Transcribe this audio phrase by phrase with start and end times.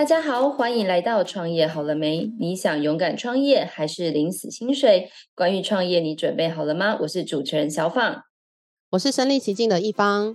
[0.00, 2.32] 大家好，欢迎来到创业好了没？
[2.38, 5.10] 你想勇敢创业还是领死薪水？
[5.34, 6.96] 关于创业，你准备好了吗？
[7.02, 8.22] 我是主持人小放，
[8.92, 10.34] 我是身临其境的一方。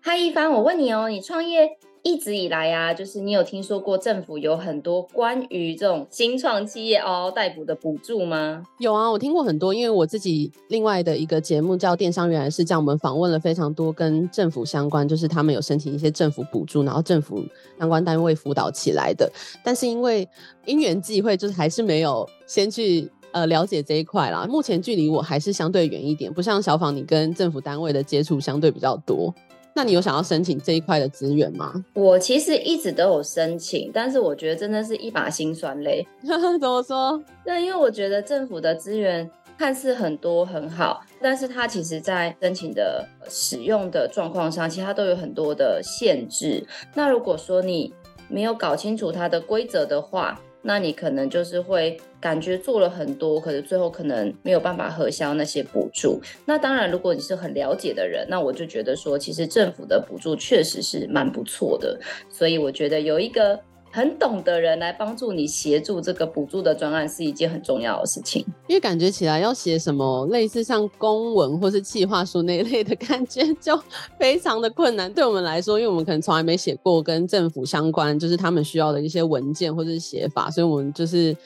[0.00, 1.70] 嗨，一方，我问你哦，你创业？
[2.04, 8.64] 一直以来啊，就是你有听说过政府有很多关于这种新创企业嗷嗷待哺的补助吗？
[8.80, 17.40] 有啊，我听过很多，因为我自己另外的一个节目叫《电商原来是这样》，我们访问了非常多跟政府相关，就是他们有申请一些政府补助，然后政府
[17.78, 19.30] 相关单位辅导起来的。
[19.62, 20.28] 但是因为
[20.66, 24.44] 因缘际会，就是还是没有先去呃了解这一块啦。
[24.48, 29.32] 目前距离我还是相对远一点，不像小访你跟政府单位的接触相对比较多。
[29.74, 31.72] 那你有想要申请这一块的资源吗？
[31.94, 36.06] 我其实一直都有申请，但是我觉得真的是一把辛酸泪。
[36.26, 37.22] 怎么说？
[37.44, 46.66] 对，因为我觉得政府的资源看似很多很好，但是它其实在申请的使用的状况上，其实它都有很多的限制。
[46.94, 47.92] 那如果说你
[48.28, 56.20] 没有搞清楚它的规则的话，那你可能就是会感觉做了很多，可是最后可能没有办法核销那些补助。
[56.46, 61.98] 那当然，如果你是很了解的人，那我就觉得说，其实政府的补助确实是蛮不错的。
[62.30, 63.60] 所以我觉得有一个。
[63.92, 73.78] 很懂的人来帮助你协助这个补助的专案是一件很重要的事情，因为感觉起来要写什么类似像公文或是计划书那一类的感觉就
[74.18, 75.12] 非常的困难。
[75.12, 81.36] 对我们来说，因为我们可能从来没写过跟政府相关，就是他们需要的一些文件或者是写法，所以我们就是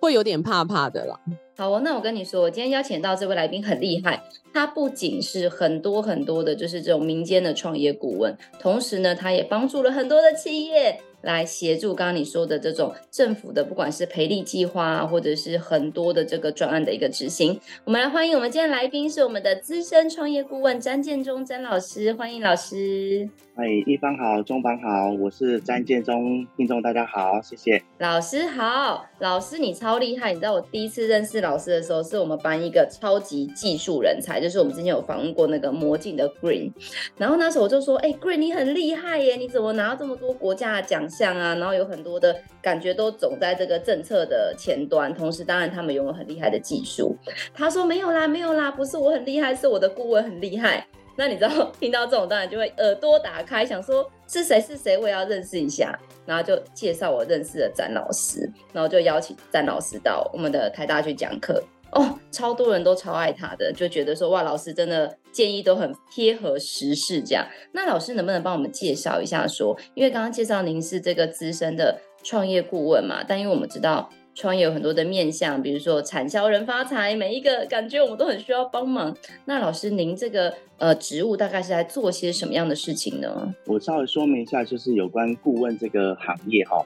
[0.00, 1.20] 会有点怕怕的啦。
[1.58, 4.22] 好哦，那我跟你说，我今天邀请到这位来宾很厉害，
[4.54, 10.98] 他不仅是很多很多的，就是这种民间的创业顾问，同时呢，他也帮助了很多的企业。
[11.22, 17.60] 来协助刚刚你说的这种政府的，不管是赔利计划啊，或者是很多的这个专案的一个执行。
[17.84, 23.28] 我们来欢迎我们今天来宾是我们的资深创业顾问詹建中詹老师，欢迎老师。
[23.56, 27.82] 哎，一方好，中方好，我是詹建中，听众大家好，谢谢。
[27.98, 36.72] 老师好，老师你超厉害，你知道我第一次认识老师的时候，是我们班一个超级技术人才，就是我们之前有访问过那个魔镜的 Green，
[37.18, 41.54] 然后那时候我就说，哎、，Green 你很厉害耶，你怎么拿到这么多国家的奖项啊？
[41.56, 47.14] 然后有很多的感觉都走在这个政策的前端，同时当然他们拥有很厉害的技术。
[47.52, 50.86] 他说没有啦，没有啦，不是我很厉害，是我的顾问很厉害。
[51.16, 55.98] 那你知道听到这种，当然就会耳朵打开，想说是谁是谁，我也要认识一下，
[56.30, 61.60] 然后就介绍我认识的詹老师，然后就邀请詹老师到我们的台大去讲课。
[61.90, 67.44] 哦，超多人都超爱他的，就觉得说哇，老师真的建议都很贴合时事这样。
[67.72, 74.08] 那老师能不能帮我们介绍一下说，因为刚刚介绍您是这个资深的创业顾问嘛，但因为我们知道。
[74.34, 79.14] 创业有很多的面向，比如说产销人发财，每一个感觉我们都很需要帮忙。
[79.44, 83.54] 那老师，您这个呃职务大概是在做些什么样的事情呢？
[83.66, 86.84] 我稍微说明一下，就是有关顾问这个行业哈。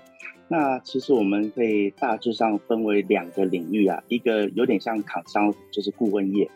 [0.49, 6.47] 那其实我们可以大致上分为两个领域啊，一个有点像 consult，就是顾问业；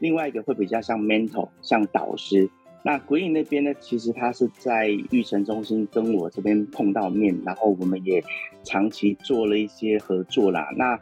[0.00, 2.48] 另外一个会比较像 mentor，像导师。
[2.82, 8.22] 那鬼影那边呢，其实他是在育成中心跟我这边碰到面，然后我们也
[8.62, 10.68] 长期做了一些合作啦。
[10.76, 10.98] 那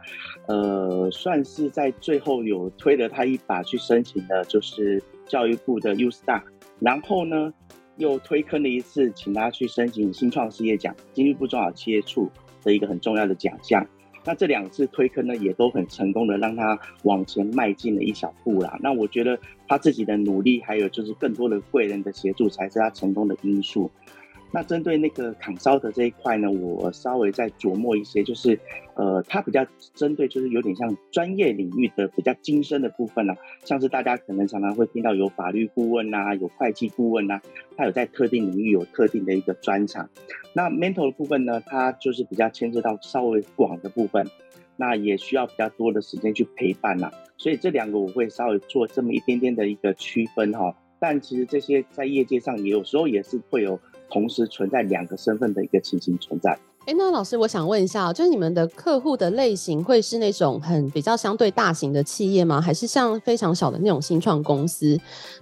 [0.46, 6.42] 呃，算是在最后有推了他一把去申请的，就是教育部的 U Star，
[6.80, 7.52] 然后呢
[7.96, 12.30] 又推坑了一次，请他去申请新创事业奖，经济部中小企业处
[12.64, 13.86] 的一个很重要的奖项。
[14.26, 18.76] 那这两次推坑呢，也都很成功的让他往前迈进了一小步啦。
[18.82, 19.38] 那我觉得
[19.68, 23.90] 他自己的努力，还有就是更多的贵人的协助，才是他成功的因素。
[24.56, 28.58] 那针对那个 consult 这一块呢，我稍微再琢磨一些，就是，
[28.94, 37.42] 呃，它比较针对就是有点像专业领域的比较精深的部分啊，像是大家可能常常会听到有法律顾问啊，有会计顾问啊，
[37.76, 40.08] 他有在特定领域有特定的一个专长。
[40.54, 44.26] 那 mental 的部分呢，它就是比较牵涉到稍微广的部分，
[44.78, 47.10] 那也需要比较多的时间去陪伴呐。
[47.36, 50.74] 所以这两个我会稍微做这么一点点的一个区分哈。
[50.98, 53.78] 但其实这些在业界上也有时候也是会有。
[54.10, 56.58] 同时存在两个身份的一个情形存在。
[56.86, 62.60] 哎，那老师，我想问一下，就是你们的客户的类型会是那种很比较相对大型的企业吗？
[62.60, 64.96] 还是像非常小的那种新创公司？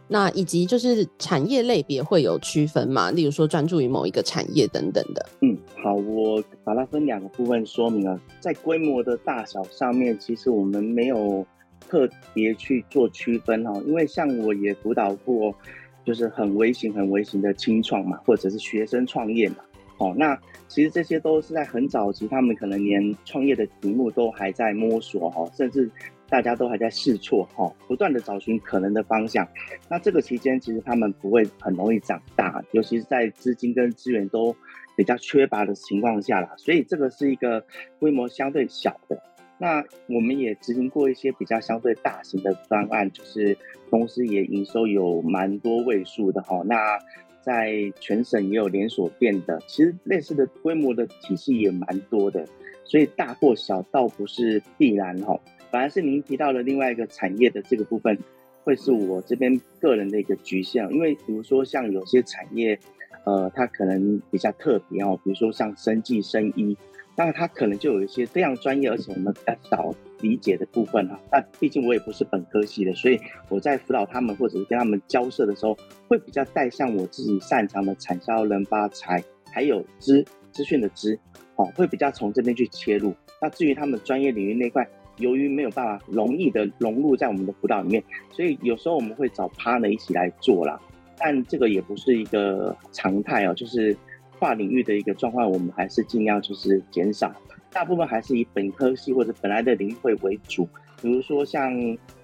[0.08, 3.10] 那以及就是产业类别会有区分吗？
[3.10, 5.26] 例如说专注于某一个产业等等的。
[5.42, 8.18] 嗯，好，我把它分两个部分说明啊。
[8.40, 11.46] 在规模的大小上面，其实我们没有
[11.90, 15.54] 特别去做区分哈，因为像我也辅导过。
[16.04, 19.56] 就是很微型、很微型的青创嘛，或者是学生创业嘛，
[19.98, 25.90] 哦，那其实这些都是在很早期，他们可能连创业的题目都还在摸索哈，甚至
[26.28, 29.46] 大家都还在试错哈，不断的找寻可能的方向。
[29.88, 34.54] 那这个期间，其实他们不会很容易长大，尤其是在资金跟资源都
[34.96, 37.64] 比较缺乏的情况下啦，所以这个是一个
[37.98, 39.22] 规模相对小的。
[39.56, 43.56] 那我们也执行过一些比较相对大型的专案，就是
[43.88, 46.62] 公司也营收有蛮多位数的哈。
[46.66, 46.98] 那
[47.40, 52.46] 在全省也有连锁店的，其实类似的规模的体系也蛮多的，
[52.84, 55.38] 所以大或小倒不是必然哈。
[55.70, 58.18] 反而是您提到的另外一个产业的这个部分，
[58.64, 62.78] 会是我这边个人的一个局限，因为比如说像有些产业，
[63.24, 66.76] 呃，它可能比较特别哦，比如说像生技、生医。
[67.16, 71.16] 那他可能就有一些非常专业，而且我们比较少理解的部分哈。
[71.30, 75.78] 那毕竟我也不是本科系的，所以我在辅导他们或者是跟他们交涉的时候，
[76.08, 79.22] 会比较带向我自己擅长的产销人发财，
[79.52, 81.16] 还有资资讯的资，
[81.54, 83.14] 哦，会比较从这边去切入。
[83.40, 84.84] 那至于他们专业领域那块，
[85.18, 88.02] 由于没有办法容易的融入在我们的辅导里面，
[88.32, 90.80] 所以有时候我们会找 partner 一起来做啦。
[91.16, 93.96] 但这个也不是一个常态哦，就是。
[94.44, 97.34] 跨领域的一个状况，我们还是尽量就是减少，
[97.72, 100.68] 大部分还是以本科系或者本来的领域会为主。
[101.00, 101.72] 比如说像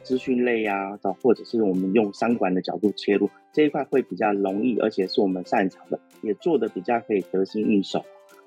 [0.03, 8.05] 资讯类啊，或者是我们用商管的角度切入这一块会比较容易，而且是我们擅长的，也做得比较可以得心应手。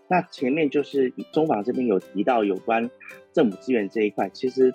[0.08, 2.92] 那前面就是中法这边有提到有关
[3.32, 4.72] 政府资源这一块，其实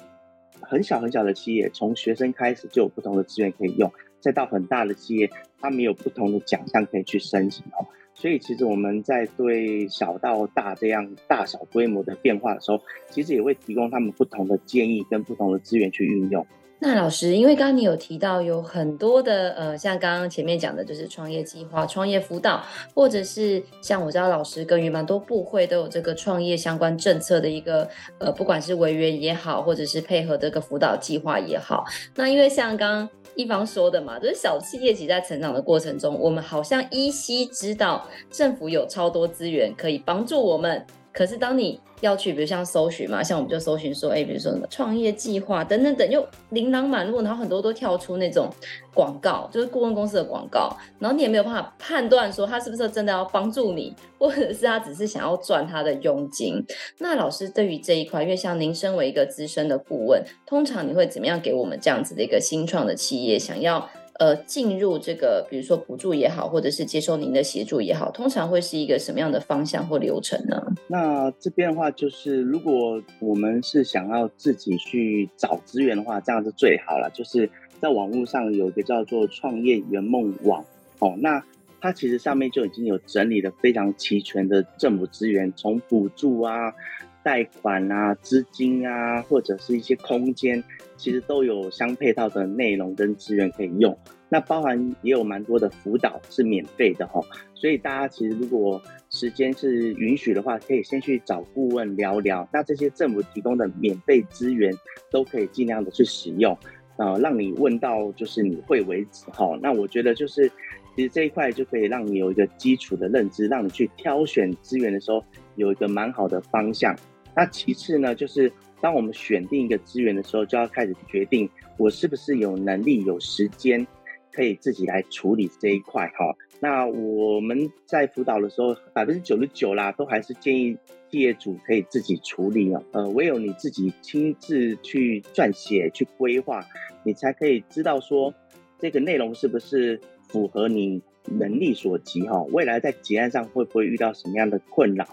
[0.61, 5.31] 很小很小的企业，从学生开始就有不同的资源可以用，再到很大的企业，
[5.61, 7.87] 他们有不同的奖项可以去申请哦。
[8.21, 12.81] 所以，其实我们在对小到大这样大小规模的变化的时候，
[13.11, 16.45] 其实也会提供他们不同的建议跟不同的资源去运用。
[16.81, 22.65] 那老师，因为刚刚你有提到有很多的呃，像刚刚前面讲的，就是创业计划、创业辅导，
[22.95, 27.89] 或者是像我知道老师跟蛮多部会都有这个创业相关政策的一个
[28.19, 31.85] 呃，不管是委员也好，或者是配合这个辅导计划也好。
[32.15, 33.09] 那因为像刚刚。
[33.37, 40.85] 一方说的嘛，就是小企业其实在成长的过程中，我们好像依稀知道政府有超多资源可以帮助我们。
[41.19, 48.49] 可是当你要去，比如像搜寻嘛，像我们就搜寻说，哎、比如说什么创业计划等等等，又琳琅满目，然后很多都跳出那种
[48.95, 56.65] 广告，就是顾问公司的广告，然后你也没有办法判断说他是不是真的要帮助你，或者是他只是想要赚他的佣金。
[56.99, 63.91] 那老师对于这一块，因为像您身为一个资深的顾问，通常你会怎么样给我们这样子的一个新创的企业想要？
[64.19, 70.61] 呃，进入这个，比如说补助也好，或者是接受您的协助也好，通常会是一个什么样的方向或流程呢？
[70.89, 77.09] 那这边的话，就是如果我们是想要自己去找资源的话，这样是最好了。
[77.15, 77.49] 就是
[77.81, 80.65] 在网络上有一个叫做创业圆梦网
[80.99, 81.45] 哦，那
[81.81, 86.75] 它其实上面就已经有整理了非常齐全的政府资源，从补助啊。
[87.23, 90.63] 贷款啊，资金啊，或者是一些空间，
[90.97, 93.97] 其实都有相配套的内容跟资源可以用。
[94.31, 97.19] 那包含也有蛮多的辅导是免费的哈，
[97.55, 102.47] 所以大家其实如果时间是允许的话，可以先去找顾问聊聊。
[102.53, 104.71] 那这些政府提供的免费资源
[105.11, 106.57] 都可以尽量的去使用，
[106.99, 109.59] 呃，让你问到就是你会为止哈。
[109.63, 110.53] 那我觉得就是
[110.99, 115.25] 其实这一块就可以让你有一个基础的认知，让你去挑选资源的时候
[115.55, 116.93] 有一个蛮好的方向。
[117.37, 123.87] 那其次呢，就是当我们选定一个资源的时候，就要开始决定我是不是有能力、有时间
[124.33, 126.35] 可以自己来处理这一块哈。
[126.59, 130.77] 那我们在辅导的时候，百分之九十九啦，都还是建议
[131.11, 132.83] 业主可以自己处理啊。
[132.91, 136.67] 呃，唯有你自己亲自去撰写、去规划，
[137.05, 138.35] 你才可以知道说
[138.81, 142.43] 这个内容是不是符合你能力所及哈。
[142.53, 145.07] 未来在结案上会不会遇到什么样的困扰？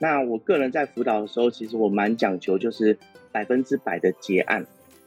[0.00, 2.96] 那我个人在辅导的时候，其实我蛮讲求就是
[3.32, 4.64] 百分之百的结案，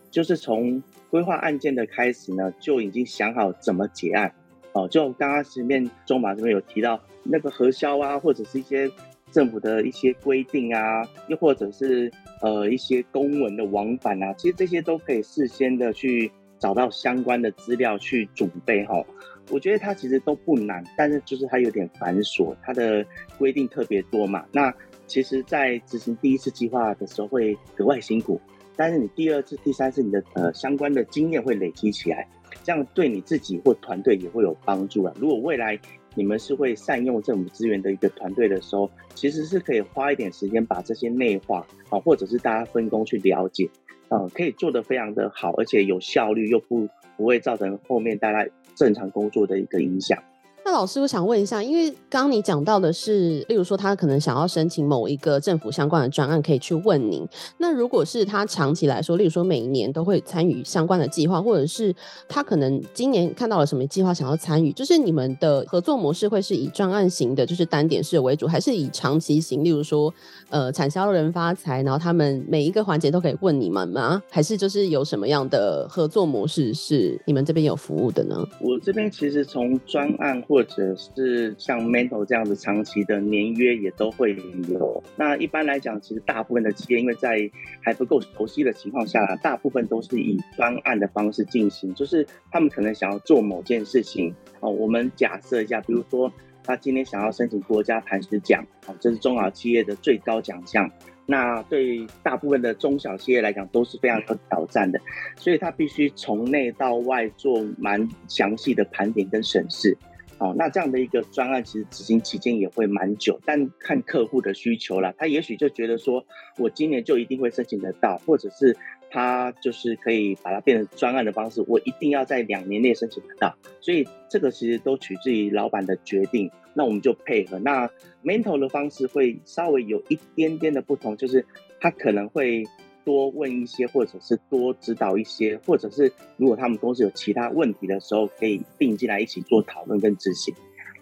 [0.09, 4.33] 就是从规划案件的开始呢，就已经想好怎么结案。
[4.73, 8.89] 哦，就刚刚前面中马这边有提到那个核销啊，或者是一些
[9.31, 19.03] 政府的一些规定啊，又或者是呃一些公文的往返啊，其实这些都可以事先的去找到相关的资料去准备哈。
[19.49, 23.05] 我觉得它其实都不难，但是就是它有点繁琐，它的
[23.37, 24.45] 规定特别多嘛。
[24.53, 24.73] 那
[25.07, 28.39] 其实，在执行第一次计划的时候会格外辛苦，
[28.77, 32.25] 但是你第二次、第三次，你的呃相关的经验会累积起来，
[32.63, 35.13] 这样对你自己或团队也会有帮助啊。
[35.19, 35.77] 如果未来
[36.15, 43.69] 你们是会善用政府资源的一个团队的时候，其实是可以花一点时间把这些内化啊，或者是大家分工去了解，
[44.11, 50.21] 啊，可以做得非常的好，而且有效率，又不不会造成后面带来正常工作的一个影响。
[50.63, 57.27] 那老师，我想问一下，因为刚刚你讲到的是，例如说他可能想要申请某一个政府相关的专案，可以去问您。
[57.57, 61.93] 那如果是他长期来说，例如说每一年都会参与相关的计划，或者是
[62.29, 69.63] 他可能今年看到了什么计划想要参与，就是你们的合作模式会是以专案型的，就是单点式为主，还是以长期型？
[69.63, 70.13] 例如说，
[70.51, 74.21] 呃，产销人发财，然后他们每一个环节都可以问你们吗？
[74.29, 78.37] 还是就是有什么样的合作模式是你们这边有服务的呢？
[78.61, 80.39] 我这边其实从专案。
[80.51, 84.35] 或或者是像 Mentor 这样子长期的年约也都会
[84.69, 85.01] 有。
[85.15, 87.49] 那一般来讲，其实大部分的企业因为在
[87.81, 91.91] 还不够熟悉的情况下，大部分都是以专案的方式进行。
[91.95, 96.31] 就是他们可能想要做某件事情哦，我们假设一下，比如说
[96.63, 100.87] 他今天想要申请国家磐石奖，哦，这是中小企业的最高奖项。
[101.25, 104.99] 那对大部分的中小企业来讲都是非常有挑战的，
[105.37, 109.97] 所以他必须从内到外做蛮详细的盘点跟审视。
[110.41, 116.25] 哦，那这样的一个专案其实执行期间也会蛮久，但看客户的需求啦，他也许就觉得说，
[116.57, 118.75] 我今年就一定会申请得到，或者是
[119.11, 127.59] 他就是可以把它变成专案的方式，我一定要在两年内申请得到，所以这个其实都取决于老板的决定，那我们就配合。
[127.59, 127.87] 那
[128.23, 131.45] mentor 的方式会稍微有一点点的不同，就是
[131.79, 132.63] 他可能会。
[133.03, 140.53] 多问一些，或者是多指导一些，或者是如果他们公司有其他问题的时候，可以并进来一起做讨论跟执行。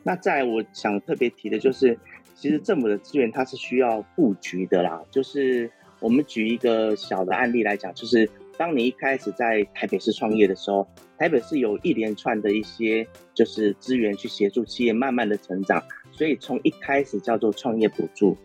[0.04, 1.98] 那再我想特别提的就是，
[2.36, 5.02] 其实政府的资源它是需要布局的啦。
[5.12, 10.88] 就是我们举一个小的案例来讲，就是当你一开始在台北市创业的时候，
[11.18, 18.38] 台北市有一连串的一些就是资源去协助企业慢慢的成长，所以从一开始叫做创业补助。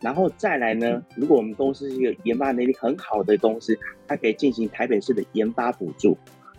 [0.00, 6.16] 然后再来呢，如果我们公司是一个研发能力很好的公司，它可以进行台北市的研发补助。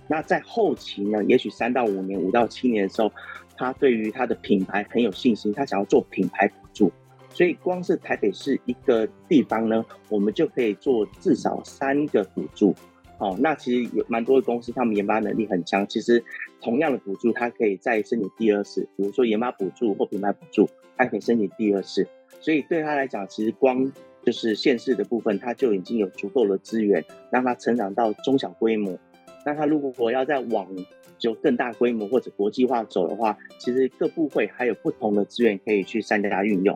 [0.07, 3.11] 那在后期呢，也许三到五年、五到七年的时候，
[3.57, 6.91] 他对于他的品牌很有信心，他想要做品牌补助。
[7.29, 12.75] 所以光是台北市一个地方呢，我们就可以做至少三个补助。
[13.19, 16.23] 哦，那其实有蛮多的公司，他们研发能力很强，其实
[16.59, 20.67] 同样的补助，它可以再申请第二次，比如说研发补助或品牌补助，
[20.97, 22.05] 它可以申请第二次。
[22.41, 23.91] 所以对他来讲，其实光
[24.25, 28.97] 就是县市的部分，他就已经有足够的资源，让他成长到中小规模。
[29.45, 30.67] 那他如果要再往
[31.17, 36.75] 就更大规模或者国际化走的话，其实各部会还有不同的资源可以去善加运用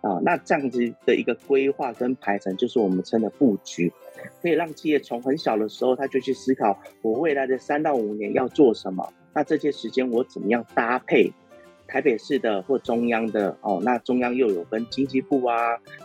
[0.00, 0.20] 啊。
[0.22, 3.92] 那这样子的一个规划跟排程，就是我们称的布局，
[4.42, 11.32] 可以让企业从很小的时候他就去思考，我未来的三到五年要做什么，那这些时间我怎么样搭配。
[11.86, 15.56] 台北市的或中央的哦，那中央又有分经济部啊，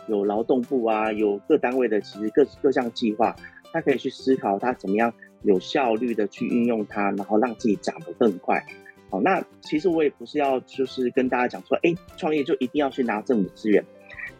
[0.08, 3.34] 有劳动部啊，有各单位的，其实各各项计划，
[3.72, 8.64] 他可以去思考他怎么样有效率的去运用它，然后让自己长得更快。
[9.08, 13.84] 好，那其实我也不是要就是跟大家讲说，哎，创业就一定要去拿政府资源。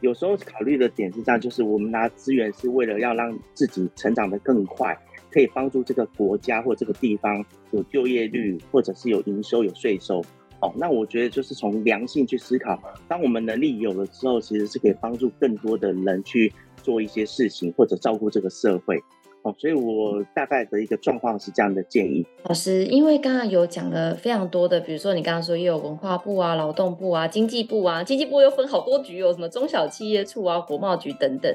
[0.01, 4.97] 有时候考虑的点是这样，就是我们拿资源是为了要让自己成长得更快，
[5.31, 10.23] 可以帮助这个国家或这个地方有就业率，或者是有营收、有税收。
[10.61, 16.53] 哦，那我觉得就是从良性去思考，当我们能力有了之后，其实是可以帮助更多的人去
[16.83, 18.99] 做一些事情，或者照顾这个社会。
[19.43, 22.27] 哦，所以我大概的一个状况是这样的建议。
[22.43, 31.51] 老师，因为刚刚有讲了非常多的，比如说你刚刚说也有文化部啊、劳动部啊、经济部啊，经济部又分好多局，有什么中小企业处啊、国贸局等等。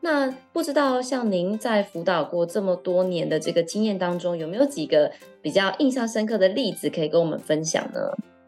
[0.00, 8.00] 那不知道像您在辅导过这么多年的这个经验当中，有没有几个比较印象深刻的例子可以跟我们分享呢？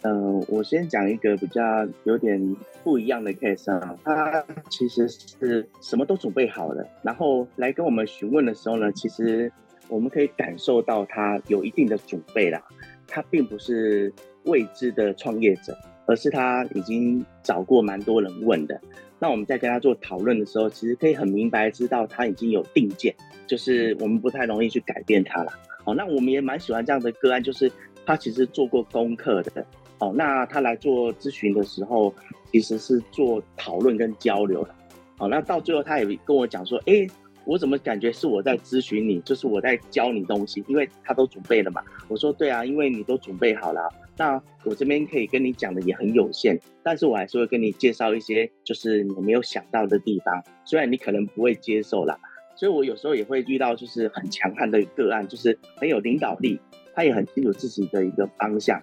[0.03, 9.53] 嗯、呃，我先讲一个比较有点不一样的 case 啊，他其实是什么都准备好了，然后来跟我们询问的时候呢，其实
[9.89, 12.63] 我们可以感受到他有一定的准备啦，
[13.07, 14.13] 他并不是
[14.45, 15.77] 未知的创业者，
[16.07, 18.81] 而是他已经找过蛮多人问的。
[19.19, 23.15] 那我们在跟他做讨论的时候，其实可以很明白知道他已经有定见，
[23.47, 25.53] 就是我们不太容易去改变他了。
[25.85, 27.71] 哦，那我们也蛮喜欢这样的个案，就是
[28.07, 29.67] 他其实做过功课的。
[30.01, 32.13] 哦，那他来做咨询的时候，
[32.51, 34.75] 其实是做讨论跟交流的。
[35.19, 37.07] 哦，那到最后他也跟我讲说，哎、
[37.45, 41.83] 我怎么感觉是我在咨询你，就是我在教你东西，因为他都准备了嘛。
[42.09, 43.89] 我说对啊，因为你都准备好了。
[44.17, 52.19] 那我这边可以跟你讲的也很有限，但是我还是会跟你介绍一些，就是你没有想到的地方，虽然你可能不会接受啦。
[52.57, 56.61] 所以我有时候也会遇到就是很强悍的个案，就是很有领导力，
[56.95, 58.83] 他也很清楚自己的一个方向。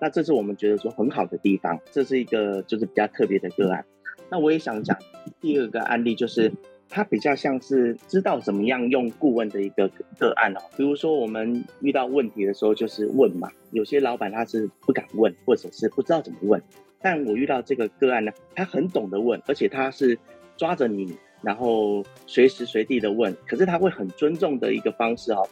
[0.00, 3.84] 那这是我们觉得说很好的地方，这是一个就是比较特别的个案。
[4.30, 4.96] 那我也想讲
[5.40, 6.52] 第二个案例，就是
[6.88, 10.60] 它比较像是知道怎么样用顾问的一个个案哦。
[10.76, 13.50] 比如说我们遇到问题的时候，就是问嘛。
[13.70, 16.62] 有些老板他是不敢问，或者是不知道怎么问。
[17.00, 20.18] 但我遇到这个个案呢，他很懂得问，而且他是
[20.56, 23.34] 抓着你，然后随时随地的问。
[23.46, 25.46] 可是他会很尊重的一个方式哦。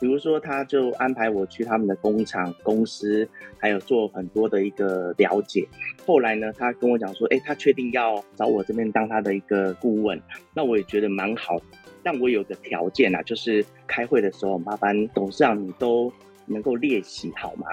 [0.00, 5.66] 比如说，他就安排我去他们的工厂、公司，还有做很多的一个了解。
[6.06, 10.20] 后来呢，他跟我讲说，哎，他确定要找我这边当他的一个顾问，
[10.54, 11.60] 那我也觉得蛮好。
[12.04, 16.12] 但我有个条件啊，就是开会的时候，麻烦董事长你都
[16.46, 17.66] 能够列席好吗？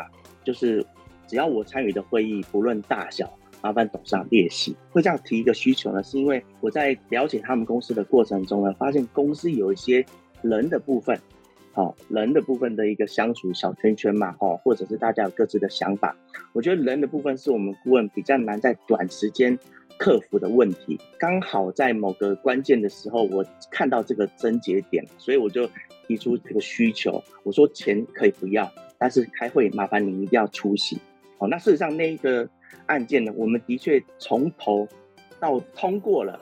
[0.44, 0.84] 就是
[1.28, 4.76] 只要我参与的会议，不论大小，麻烦董事长列席。
[4.90, 10.06] 会这样提一个需求呢，是因为我在了解他们公司的过程中呢，发现公司有一些
[10.42, 11.20] 人的部分。
[11.74, 16.14] 好，人的部分的一个相处小圈圈嘛，哈，或者是大家有各自的想法。
[16.52, 19.58] 我觉得人的部分是我们顾问比较难在短时间
[19.98, 21.00] 克服的问题。
[21.18, 25.66] 刚好在某个关键的时候，我看到这个症结点，所以我就
[26.10, 27.24] 提出这个需求。
[27.44, 30.98] 我说钱可以不要，但是开会麻烦你一定要出席。
[31.38, 32.50] 好，那事实上那一个
[32.86, 34.88] 案件呢，我们的确从头
[35.40, 36.40] 到通过了，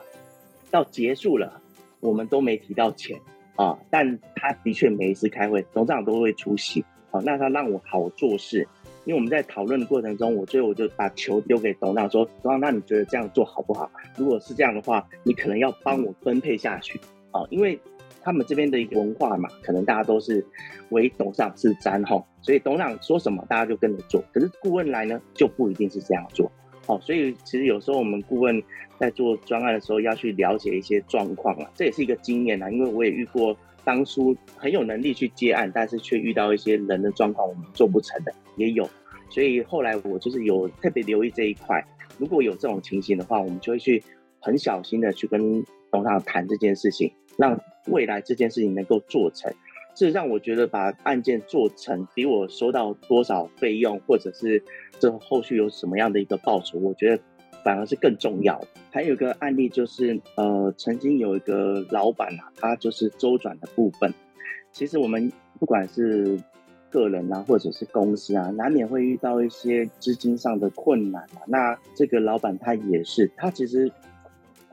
[0.70, 1.60] 到结束了，
[2.00, 3.18] 我们都没提到钱。
[3.56, 6.82] 啊，但他的确每一次开会，董事长都会出席。
[7.10, 8.66] 好，那他让我好做事，
[9.04, 13.90] 因为我们在讨论的过程中，我最后我就把球丢给董事长说：“董事长，那你觉得这样做好不好？
[14.16, 16.98] 如果是这样的话，你可能要帮我分配下去。”
[17.32, 17.78] 啊，因为
[18.22, 20.44] 他们这边的一个文化嘛，可能大家都是
[20.90, 24.22] 唯董事长是瞻吼，所以董事长说什么，大家就跟着做。
[24.32, 26.50] 可是顾问来呢，就不一定是这样做。
[26.86, 28.62] 哦，所以其实有时候我们顾问
[28.98, 32.70] 在做专案的时候，要去了解一些状况啊，这也是一个经验啊。
[32.70, 38.88] 因为我也遇过当初很有能力去接案，但是却遇到一些人的状况，我们做不成的也有。
[39.28, 41.84] 所以后来我就是有特别留意这一块，
[42.18, 44.02] 如果有这种情形的话，我们就会去
[44.40, 45.62] 很小心的去跟
[45.92, 47.56] 董事长谈这件事情，让
[47.86, 49.52] 未来这件事情能够做成。
[49.94, 54.62] 事实上，我觉得把案件做成，比我收到多少费用，或者是
[54.98, 57.22] 这后续有什么样的一个报酬，我觉得
[57.64, 58.68] 反而是更重要的。
[58.92, 64.14] 还有一个案例就是，呃，曾经有一个老板啊，他就是周转的部分。
[64.72, 66.38] 其实我们不管是
[66.88, 71.42] 个人啊，或者是公司啊，难免会遇到一些资金上的困难啊。
[71.46, 73.90] 那这个老板他也是，他其实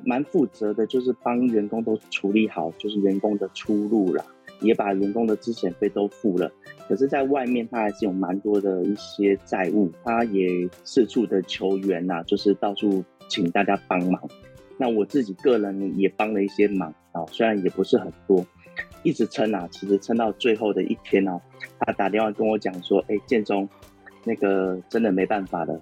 [0.03, 4.23] 蛮负责的，就是帮员工都处理好，就是员工的出入啦。
[4.59, 6.51] 也把员工的资遣费都付了，
[6.87, 14.19] 可是，在外面他还是有蛮多的一些债务，他也四处的求援呐、啊，就是到处请大家帮忙。
[14.75, 18.43] 那我自己个人也帮了一些忙啊，虽然也不是很多，
[19.03, 21.39] 一直撑啊，其实撑到最后的一天哦，
[21.81, 23.69] 他打电话跟我讲说：“哎，建中，
[24.23, 25.79] 那个真的没办法了，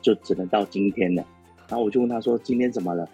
[0.00, 1.22] 就只能到今天了。”
[1.68, 3.06] 然后我就问他说：“今天怎么了？”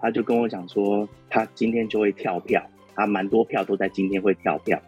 [0.00, 4.78] 他就跟我讲说：“他今天就会跳票。”他蛮多票都在今天会跳票，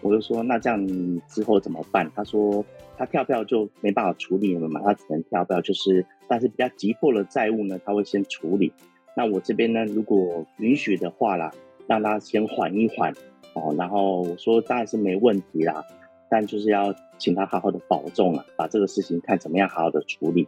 [0.00, 0.86] 我就说，那这样
[1.26, 2.08] 之后怎么办？
[2.14, 2.64] 他说
[2.96, 8.72] 他跳票就没办法处理了嘛，他只能跳票，就是但是比较急迫的债务呢，他会先处理。
[9.16, 11.50] 那我这边呢，如果允许的话啦，
[11.88, 13.12] 让他先缓一缓
[13.54, 13.74] 哦。
[13.76, 15.84] 然后我说当然是没问题啦，
[16.30, 20.46] 但就是要请他好好的保重啊，把这个事情看怎么样好好的处理。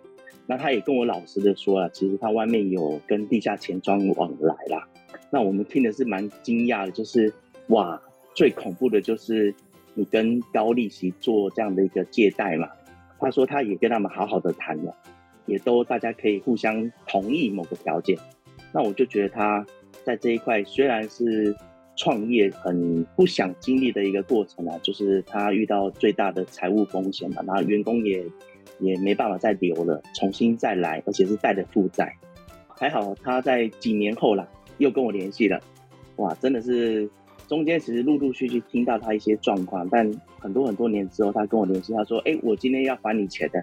[0.50, 4.88] 那他也跟我老实的说了，其实他外面有跟地下钱庄往来啦。
[5.30, 7.32] 那我们听的是蛮惊讶的，就是
[7.68, 8.02] 哇，
[8.34, 9.54] 最恐怖的就是
[9.94, 12.68] 你跟高利息做这样的一个借贷嘛。
[13.20, 14.92] 他说他也跟他们好好的谈了，
[15.46, 18.18] 也都大家可以互相同意某个条件。
[18.72, 19.64] 那我就觉得他
[20.02, 21.54] 在这一块虽然是
[21.94, 28.24] 创业很不想经历的一个过程啊，就是他遇到最大的财务风险嘛，然后员工也
[28.80, 32.16] 也没办法再留了，重新再来，而且是带着负债。
[32.68, 34.48] 还好他在几年后啦。
[34.78, 35.60] 又跟我联系了，
[36.16, 37.06] 哇，真的是
[37.46, 43.62] 中间其实陆陆续续听到他一些状况，但很多很多年之后，他跟我联系，他说：“哎、我今天要还你钱的。”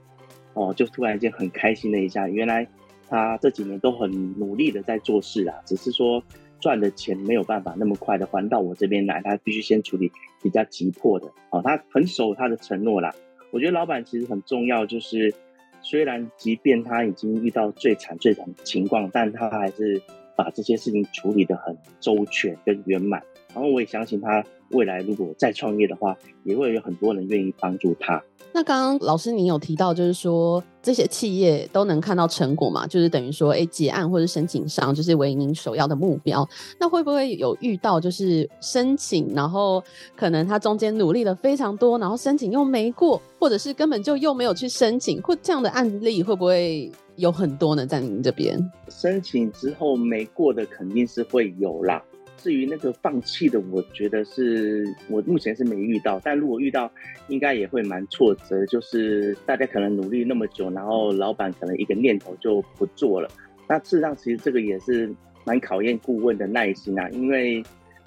[0.54, 2.68] 哦，就突然间很开心了一下，原来
[3.10, 6.24] 他这几年都很努力的在做事啊，只是说
[6.60, 10.12] 赚的钱没有办法那么快的还到我这边来，他必须先处理
[10.44, 11.28] 比较急迫的。
[11.50, 13.12] 哦，他很守他的承诺啦。
[13.52, 15.34] 我觉得老板其实很重要，就是
[15.82, 20.02] 虽然即便他已经遇到最惨最惨的情况，但他还是。
[20.38, 23.24] 把这些事情处理得很周全跟圆满，
[23.58, 28.22] 然后我也相信他未来如果再创业的话，也会有很多人愿意帮助他。
[28.54, 36.48] 那刚刚老师您有提到，就是说这些企业都能看到成果嘛，就是等于说，哎，结案或者申请上就是为您首要的目标。
[36.80, 39.84] 那会不会有遇到就是申请，然后
[40.16, 46.92] 可能他中间努力了非常多，然后申请又没过，或者是根本就又没有去申请，或这样的案例会不会？
[47.18, 52.00] 有很多呢，在您这边申请之后没过的肯定是会有啦。
[52.48, 56.90] 至于那个放弃的，我觉得是我目前是没遇到，但如果遇到，
[57.28, 58.66] 应该也会蛮挫折。
[58.68, 63.30] 就是大家可能努力那么久，然后老板可能一个念头就不做了。
[63.68, 67.62] 那事实上，其实这个也是蛮考验顾问的耐心啊，因为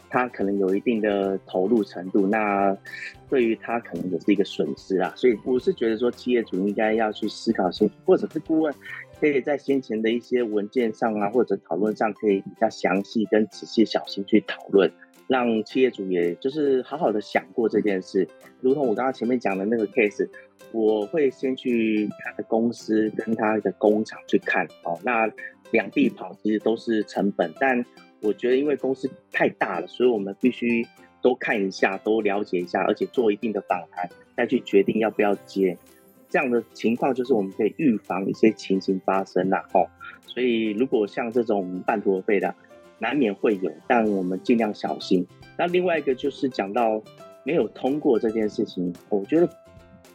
[0.08, 2.74] 他可能有一定的投入程度，那
[3.28, 5.12] 对于他可能也是一个损失啊。
[5.16, 8.74] 所以我是觉得说，企业主应该要去思考清楚，或者是顾问。
[9.20, 14.90] 可以在先前的一些文件上啊，或者讨论上，可以比较详细跟仔细小心去讨论，
[15.28, 18.26] 让企业主也就是好好的想过这件事。
[18.62, 20.26] 如同我刚刚前面讲的那个 case，
[20.72, 24.98] 我会先去他的公司跟他的工厂去看哦。
[25.04, 25.30] 那
[25.70, 27.84] 两地跑其实都是成本，但
[28.22, 30.86] 我觉得因为公司太大了，所以我们必须
[31.20, 35.76] 都看一下，都了解一下，而且做一定的访谈，再去决定要不要接。
[36.30, 39.86] 这样的情况就是我们可以预防一些情形发生啦，吼。
[40.26, 42.54] 所以如果像这种半途而废的，
[43.00, 45.26] 难免会有，但我们尽量小心。
[45.58, 47.02] 那另外一个就是讲到
[47.44, 49.48] 没有通过这件事情，我觉得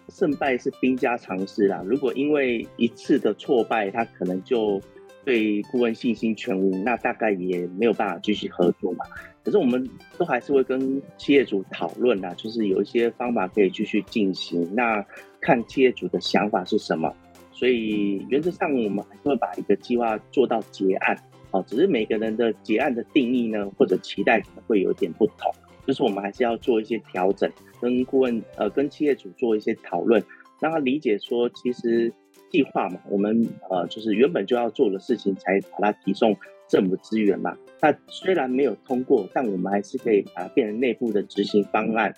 [0.10, 1.84] 胜败是兵家常事啦。
[1.86, 4.80] 如果因为一次的挫败，他可能就
[5.26, 9.06] 对顾问信心全无，那大概也没有办法继续合作嘛。
[9.44, 14.74] 可是我们都还是会跟企业主讨论啦，就是有一些方法可以继续进行。
[14.74, 15.06] 那
[15.46, 17.16] 看企业主的想法是什么，
[17.52, 21.16] 所以原则上我们还是会把一个计划做到结案。
[21.52, 25.52] 哦，只是每个人的结案的定义呢，或者期待可能会有点不同。
[25.86, 30.22] 就是我们还是要做一些调整，跟顾问呃跟企业主做一些讨论，
[30.60, 32.12] 让他理解说，其实
[32.50, 36.36] 计划嘛，我们呃就是原本就要做的事情，才把它提送
[36.68, 37.56] 政府资源嘛。
[37.82, 42.14] 那虽然没有通过，但我们还是可以把它变成内部的执行方案。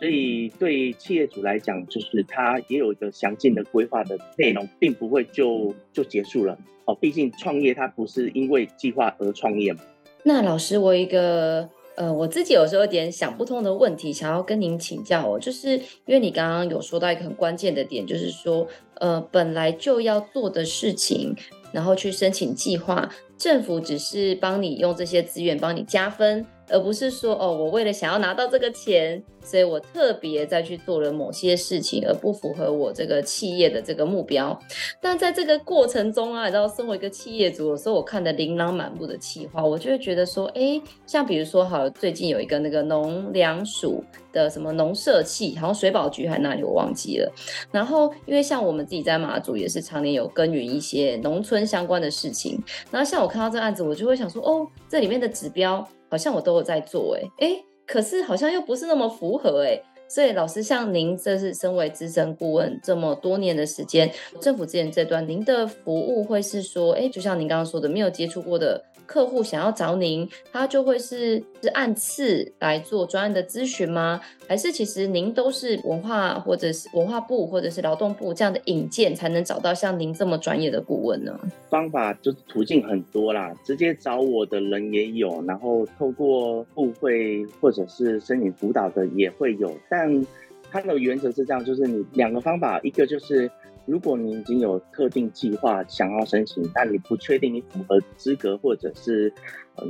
[0.00, 6.94] 所以对企业主来讲，就是他也有一个详尽的规划的内容，并不会就就结束了哦。
[6.94, 9.80] 毕竟创业它不是因为计划而创业嘛。
[10.22, 21.36] 那老师，我一个呃，我自己有时候有点想不通的问题，想要跟您请教哦，就是因为你刚刚有说到一个很关键的点，就是说呃，本来就要做的事情，
[21.72, 26.46] 然后去申请计划，政府只是帮你用这些资源帮你加分。
[26.70, 34.58] 而不是说哦，我为了想要拿到这个钱，所以我特别再去做了某些事情，而不符合我这个企业的这个目标。
[35.00, 44.02] 但在这个过程中啊，你知道，身为一个企业主，有时候我看的琳琅满目的企划，我就会觉得说，哎，像比如说，好，最近有一个那个农粮署
[44.32, 47.32] 的什么农社企，好像水保局还是哪里，我忘记了。
[47.72, 55.88] 然后，因为像我们自己在马祖也是常年有耕耘一些农村相关的事情，然后像我看到这个案子，我就会想说，哦，这里面的指标。
[56.12, 68.82] 好像我都有在做，哎哎，可是好像又不是那么符合，哎，所以老师，像您这是身为资深顾问这么多年的时间，政府资源这段，您的服务会是说，哎，就像您刚刚说的，没有接触过的。
[69.10, 74.20] 客户想要找您，他就会是是按次来做专案的咨询吗？
[74.46, 81.36] 还是其实您都是文化或者是文化部或者是劳动部这样的引荐，才能找到像您这么专业的顾问呢？
[81.68, 90.24] 方法就是途径很多啦，直接找我的人也有，然后透过部会或者是申请辅导的也会有，但
[90.70, 93.50] 它的原则是这样，就是你两个方法，一个就是。
[93.90, 99.32] 如果你已经有特定计划想要申请，但你不确定你符合资格或者是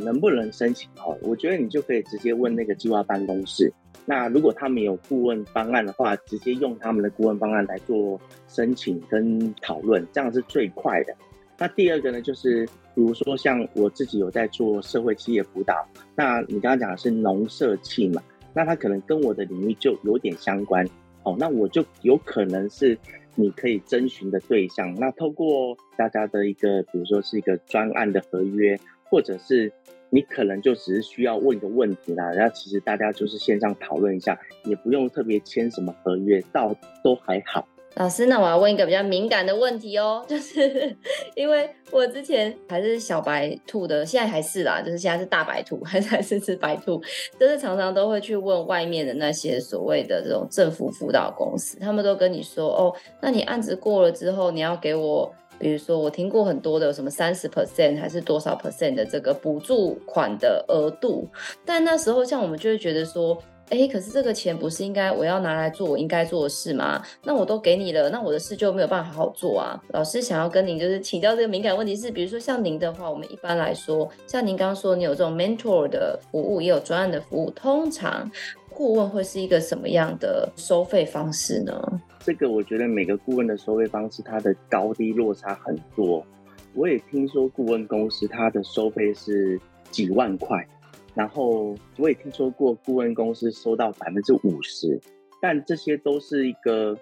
[0.03, 3.71] 能不能申请哦，我觉得你就可以直接问那个计划办公室。
[4.07, 11.15] 那如果他们有顾问方案的话，直接用他们的顾问方案来做申请跟讨论，这样是最快的。
[11.59, 15.87] 那第二个呢，就是比如说像我自己有在做社会企业辅导，
[16.17, 18.23] 那你刚刚讲的是农社企嘛，
[18.55, 20.87] 那他可能跟我的领域就有点相关
[21.23, 22.97] 哦，那我就有可能是。
[23.41, 29.73] 你可以征询的对象，那透过大家的一个，比如说是一个专案的合约，或者是
[30.11, 37.67] 你可能就只是需要问一个问题啦，那其实大家就是线上讨论一下，也不用特别签什么合约，倒都还好。
[37.97, 40.97] 老师，那我要问一个比较敏感的问题哦， 就是
[41.35, 47.03] 因为我之前还是小白兔的，现在还是啦，就是现在是大白兔， 还是还是只白兔，
[47.39, 61.29] 就是常常都会去问外面的那些所谓的这种政府辅导公司，他们都跟你说哦，那你案子过了之后，你要给我，比如说我听过很多的什么三十 percent 还是多少 percent 的这个补助款的额度，
[61.67, 63.37] 但那时候像我们就会觉得说。
[63.71, 67.01] 哎，可是这个钱不是应该我要拿来做我应该做的事吗？
[67.23, 69.81] 那我都给你了，那我的事就没有办法好好做啊。
[69.91, 78.29] 老师想要跟您就是请教这个敏感问题是，比如说像您的话，我们一般来说，像您刚刚说你有这种 mentor 的服务，也有专案的服务，通常
[78.71, 81.81] 顾问会是一个什么样的收费方式呢？
[82.19, 86.27] 这个我觉得每个顾问的收费方式，它的高低落差很多。
[86.75, 90.67] 我也听说顾问公司它的收费是几万块。
[91.15, 95.01] 然后我也听说过顾问公司收到百分之五十，
[95.41, 96.97] 但这些都是一个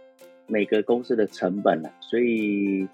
[0.47, 2.89] 每个公司的成本啊，所以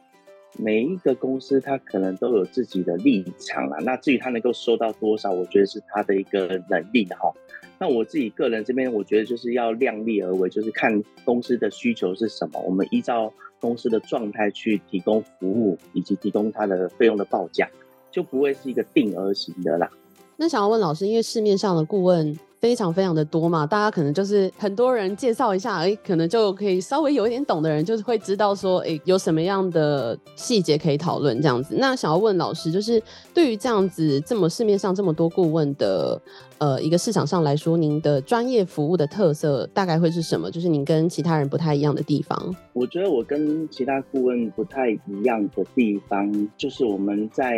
[0.59, 3.79] 每一个公司它可能都有自己的立场啦。
[3.83, 7.33] 那至于它能够收到多少，我觉得是它的一个能力的哈。
[7.79, 17.69] 那我自己个人这边，我觉得就是要量力而为，就是看公司的需求是什么，我们依照公司的状态去提供服务，以及提供它的费用的报价，
[18.11, 19.91] 就不会是一个定额型的啦。
[20.37, 31.77] 那想要问老师，因为市面上的顾问非常非常的多嘛，大家可能就是很多人介绍一下，哎，可能就可以稍微有一点懂的人，就是会知道说，哎，有什么样的细节可以讨论这样子。
[31.79, 33.01] 那想要问老师，就是
[33.33, 36.21] 对于这样子这么市面上这么多顾问的
[36.59, 40.51] 呃一个市场上来说，您的专业服务的特色大概会是什么？
[40.51, 42.57] 就是您跟其他人不太一样的地方？
[42.73, 47.55] 我觉得我跟其他顾问不太一样的地方，就是我们在。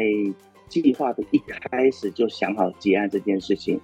[0.69, 3.81] 计划的一开始就想好结案这件事情，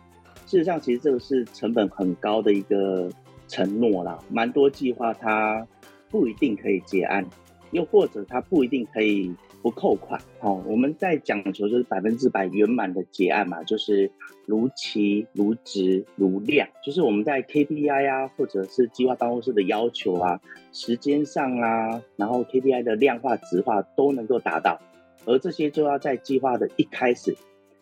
[0.47, 3.11] 事实上，其实这个是成本很高的一个
[3.49, 4.19] 承诺啦。
[4.29, 5.67] 蛮多计划它
[6.11, 7.25] 不一定可以结案，
[7.71, 10.21] 又或者它不一定可以不扣款。
[10.41, 14.11] 好，我们在讲求就是百分之百圆满的结案嘛，就是
[14.45, 20.41] 如期、如质、如量，就是我们在 KPI 啊，或者是计划办公室的要求啊，
[20.73, 24.81] 时间上啊，然后 KPI 的量化、质化都能够达到。
[25.25, 27.37] 而这些就要在计划的一开始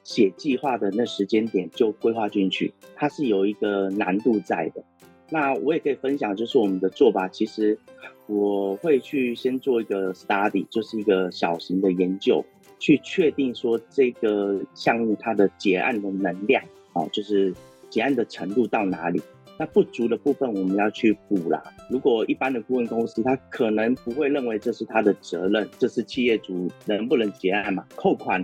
[0.05, 4.83] 写计划的那时间点就规划进去，它是有一个难度在的。
[5.31, 7.79] 那我也可以分享，就是我们的做法，其实
[8.27, 12.45] 我会去先做一个 study，就是一个小型的研究，
[12.79, 17.55] 去确定说这个项目它的结案的能量啊，就是
[17.89, 19.23] 结案的程度到哪里。
[19.61, 21.63] 那不足的部分，我们要去补啦。
[21.91, 27.85] 如果一般的顾问公司，他可能不会认为这是他的责任，这是企业主能不能结案嘛？
[27.95, 28.43] 扣款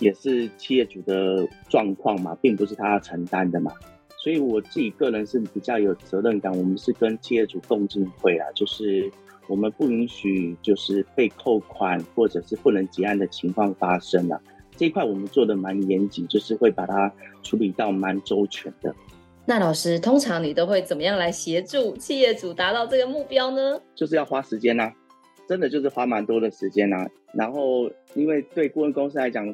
[0.00, 3.72] 也是企业主的状况嘛，并不是他要承担的嘛。
[4.18, 9.10] 所以我自己个人是比较有责任感，我们是跟企业主共进退啊，就是
[9.48, 14.38] 我们不允许就是被扣款或者是不能结案的情况发生了。
[14.76, 17.10] 这一块我们做的蛮严谨，就是会把它
[17.42, 18.94] 处理到蛮周全的。
[19.50, 23.82] 那老师，通常你都会怎么样来协助企业主达到这个目标呢？
[23.96, 24.92] 就是要花时间呐、啊，
[25.48, 27.06] 真的就是花蛮多的时间呐、啊。
[27.32, 29.52] 然后，因为对顾问公司来讲，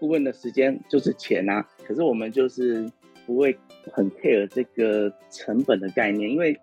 [0.00, 1.68] 顾问的时间就是钱呐、啊。
[1.86, 2.84] 可是我们就是
[3.24, 3.56] 不会
[3.92, 6.58] 很 care 这个成本的概念，因为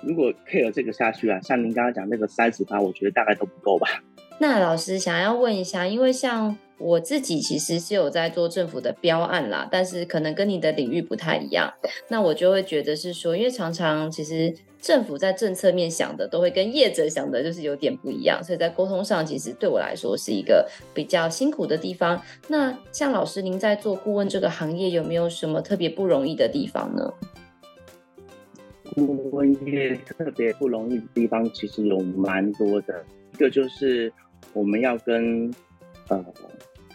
[0.00, 4.00] 如果 care 这个下去啊，像您刚刚讲那个三十趴，我觉得大概都不够吧。
[4.38, 6.56] 那老师想要问一下，因为像。
[6.82, 11.72] 我自己其实是有在做政府的标案啦，但是可能跟你的领域不太一样。
[12.08, 22.20] 那我就会觉得是说，因为常常其实政府在政策面想的都会跟业者想的就是有点不一样，所以在沟通上其实对我来说是一个比较辛苦的地方。
[22.48, 27.12] 那像老师您在做顾问这个行业，有没有什么特别不容易的地方呢？
[28.96, 34.12] 顾问业特别不容易的地方其实有蛮多的，一个就是
[34.52, 35.48] 我们要跟
[36.08, 36.24] 呃。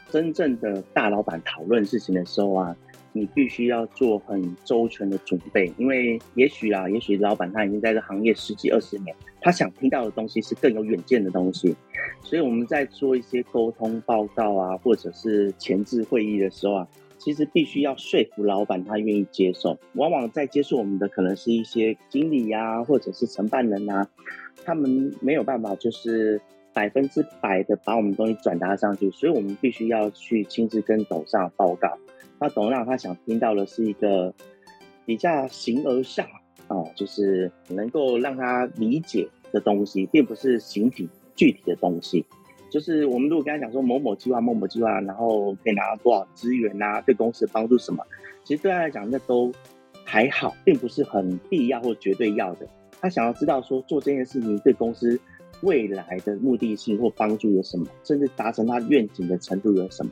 [0.10, 2.76] 真正的大老板讨论事情的时候啊，
[3.14, 11.76] 你必须要做很周全的准备，因为也许啊，也许老板他已经在这行业十几二十年，他想听到的东西是更有远见的东西，
[12.24, 19.78] 所以我们在做一些沟通报告啊，或者是前置会议的时候啊，其实必须要说服老板他愿意接受。
[19.96, 24.08] 往往在接受我们的可能是一些经理呀、或者是承办人啊，
[24.64, 26.40] 他们没有办法就是。
[26.78, 31.98] 百分之百的把我们东西转达上去，所以我们必须要去亲自跟董事长报告。
[32.40, 34.32] 那董事长他想听到的是一个
[35.04, 36.24] 比较形而上
[36.68, 42.24] 啊，就是能够让他理解的东西，并不是形体具体的东西。
[42.70, 48.06] 就是我们如果跟他讲说某某计划、某某计划，然后可以拿到多少资源啊，对公司帮助什么，
[48.44, 49.52] 其实对他来讲那都
[50.04, 52.68] 还好，并不是很必要或绝对要的。
[53.02, 55.20] 他想要知道说做这件事情对公司。
[55.62, 60.12] 未来的目的性或帮助有什么，甚至达成他愿景的程度有什么？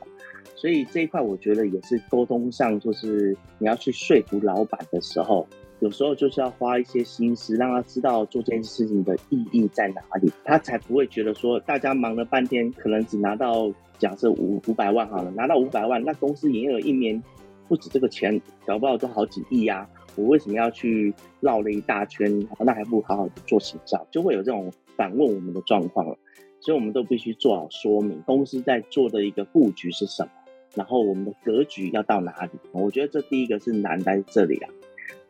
[0.54, 5.46] 所以这一块我觉得也是沟通上，就是你要去说服老板的时候，
[5.80, 17.22] 有时候就是要花一些心思，让他知道做这件事情的意义在哪里，他才不会觉得说大家忙了半天，可能只拿到假设五五百万好了，拿到五百万，那公司营业额一年
[17.68, 22.48] 不止这个钱，搞不好都好几亿呀、我为什么要去绕了一大圈？
[22.60, 26.18] 那还不如好好做行销，就会有这种反问我们的状况了。
[26.60, 30.30] 所以我们都必须做好说明，公司在做的一个布局是什么，
[30.74, 32.50] 然后我们的格局要到哪里。
[32.72, 34.70] 我觉得这第一个是难在这里啊。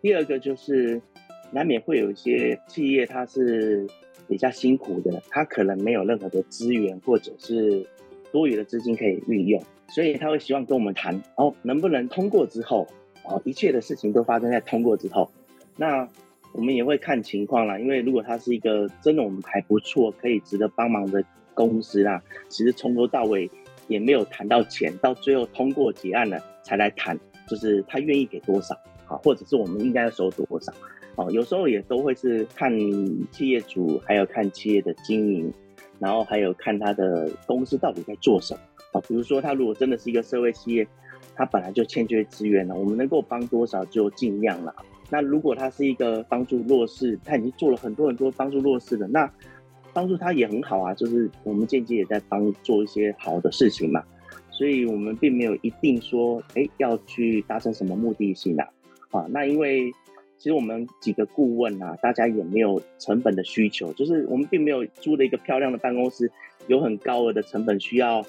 [0.00, 1.02] 第二个就是
[1.50, 3.86] 难免会有一些企业，它是
[4.28, 7.86] 比较辛苦的，它可能没有任何的资源或者是
[8.32, 12.86] 多余的资金可以运用，所以他会希望跟我们谈，哦，能不能通过之后。
[13.28, 15.28] 哦，一切的事情都发生在通过之后。
[15.76, 16.08] 那
[16.56, 23.50] 我们也会看情况啦，因为如果它是一个真的我们还不错，可以值得帮忙的公司啦，其实从头到尾
[23.88, 30.72] 也没有谈到钱，到最后通过结案了才来谈，就是他愿意给多少，好，或者是我们应该要收多少，
[31.16, 32.72] 哦，有时候也都会是看
[33.30, 35.52] 企业主，还有看企业的经营，
[35.98, 38.60] 然后还有看他的公司到底在做什么，
[38.92, 40.88] 啊，比如说他如果真的是一个社会企业，
[41.34, 44.74] 他本来就欠缺资源了，我们能够帮多少就尽量了。
[45.08, 49.30] 那如果他是一个帮助弱势，他已经做了很多很多帮助弱势的，那
[49.92, 54.02] 帮助他也很好啊，就是我们间接也在帮做一些好的事情嘛，
[54.50, 58.68] 所以我们并没有一定说，哎、要去达成什么目的性啊，
[59.10, 59.90] 啊，那因为
[60.36, 66.30] 其实我们几个顾问啊，大家也没有成本的需求，就是我们并没有租了一个漂亮的办公室，
[66.66, 68.22] 有很高额的成本需要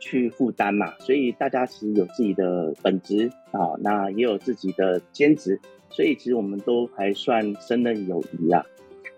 [0.00, 5.60] 去负担嘛，所以大家其实有自己的本职啊，那也有自己的兼职。
[5.92, 8.64] 所以其实我们都还算胜任友谊啊。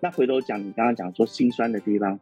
[0.01, 2.19] 那回头讲，你刚刚讲说心酸的地方，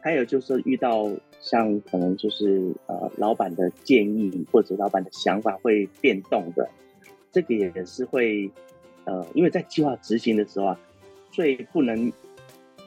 [0.00, 1.08] 还有就是遇到
[1.40, 6.68] 像可能就是呃老板的建议或者老板的想法会变动的，
[7.30, 8.50] 这个也是会
[9.04, 10.80] 呃，因为在计划执行的时候啊，
[11.30, 12.10] 最不能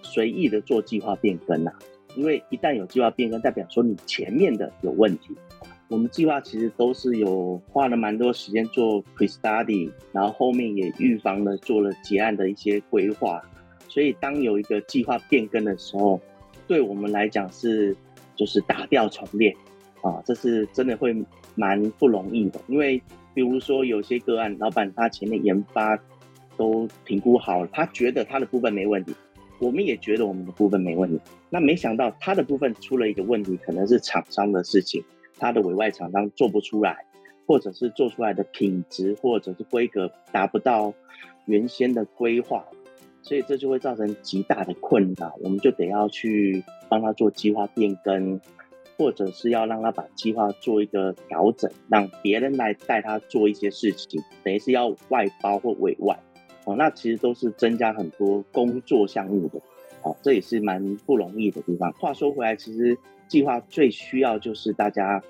[0.01, 1.71] 随意的做计划变更呐，
[2.15, 5.35] 因为一旦有计划变更，代表说你前面的有问题。
[5.89, 13.41] 我们计划其实都是有花了蛮多时间做 pre study，然后后面也预防了做了结案的一些规划，
[13.87, 16.19] 所以当有一个计划变更的时候，
[16.67, 17.95] 对我们来讲是
[18.35, 19.55] 就是打掉重练
[20.01, 21.15] 啊，这是真的会
[21.55, 22.59] 蛮不容易的。
[22.67, 23.01] 因为
[23.33, 25.97] 比如说有些个案，老板他前面研发
[26.57, 29.15] 都评估好了，他觉得他的部分没问题，
[29.59, 31.17] 我们也觉得我们的部分没问题，
[31.49, 35.01] 那没想到他的部分出了一个问题，可能是厂商的事情。
[35.39, 37.05] 他的委外厂商做不出来，
[37.45, 40.93] 或者是做出来的品质或者是规格达不到
[41.45, 42.65] 原先的规划，
[43.21, 45.35] 所以这就会造成极大的困扰。
[45.41, 48.41] 我们就得要去帮他做计划变更，
[48.97, 56.19] 或者是要让他把计划做一个调整，让别人来带他做一些事情，等于是要外包或委外。
[56.65, 59.61] 哦，那其实都是增加很多工作项目的。
[60.01, 61.93] 哦，这也是蛮不容易的地方。
[61.93, 62.97] 话说回来，其实。
[63.27, 65.21] 计划最需要就是大家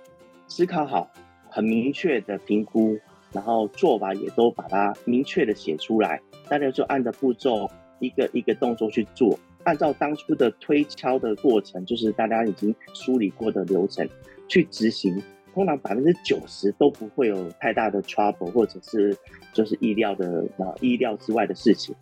[0.48, 1.12] 思考好，
[1.50, 2.98] 很明确的评估，
[3.32, 6.22] 然后做法也都把它明确的写出来。
[6.48, 14.08] 大家就按着步骤一个一个动作去做，按照当初的推敲的过程，就是大家已经梳理过的流程
[14.48, 15.22] 去执行，
[15.54, 19.18] 通常百分之九十都不会有太大的 trouble，或者是
[19.52, 21.94] 就是意料的啊意料之外的事情。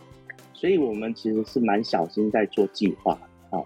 [0.54, 3.20] 所以我们其实是蛮小心在做计划。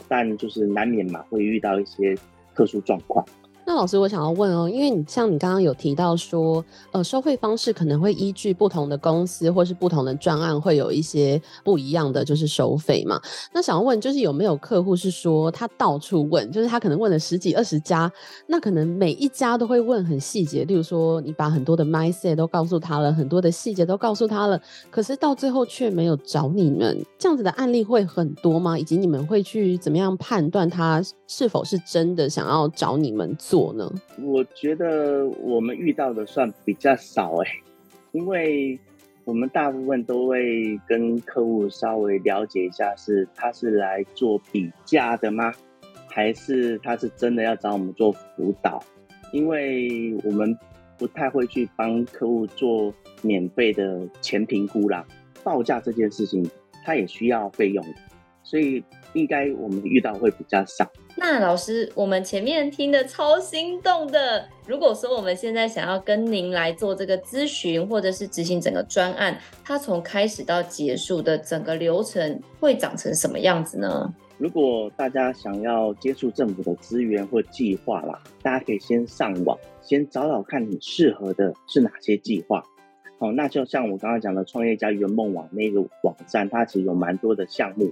[0.07, 2.15] 但就是难免嘛，会遇到一些
[2.55, 3.25] 特殊状况。
[3.69, 13.21] 那老师，我想要问哦，因为你像你刚刚有提到说，呃，收费方式可能会依据不同的公司或是不同的专案，会有一些不一样的就是收费嘛。
[13.53, 18.11] 那想要问，就是有没有客户是说他到处问，就是他可能问了十几二十家，
[18.47, 28.79] 那可能每一家都会问很细节，例如说你把很多的 mindset 都告诉他了，很多的细节都告诉他了，可是到最后却没有找你们，这样子的案例会很多吗？
[28.79, 33.87] 以及你们会去怎么样判断他是否是真的想要找你们做呢？
[34.19, 37.47] 我觉得我们遇到的算比较少哎，
[38.11, 38.79] 因为
[39.25, 45.53] 我们大部分都会跟客户稍微了解一下，是他是来做比价的吗？
[46.07, 48.83] 还是他是真的要找我们做辅导？
[49.31, 50.57] 因为我们
[50.97, 55.05] 不太会去帮客户做免费的前评估啦，
[55.43, 56.43] 报价这件事情
[56.83, 57.85] 他也需要费用，
[58.41, 60.89] 所以应该我们遇到会比较少。
[61.21, 64.47] 那老师，我们前面听的超心动的。
[64.65, 74.13] 如果说我们现在想要跟您来做这个咨询，或者是执行整个专案，它从开始到结束的整个流程会长成什么样子呢？
[74.37, 82.63] 如果大家想要接触政府的资源或计划啦，大家可以先上网，先找找看你适合的是哪些计划。
[83.19, 87.91] 好，那就像我刚刚讲的创业家圆梦网那个网站，它其实有蛮多的项目，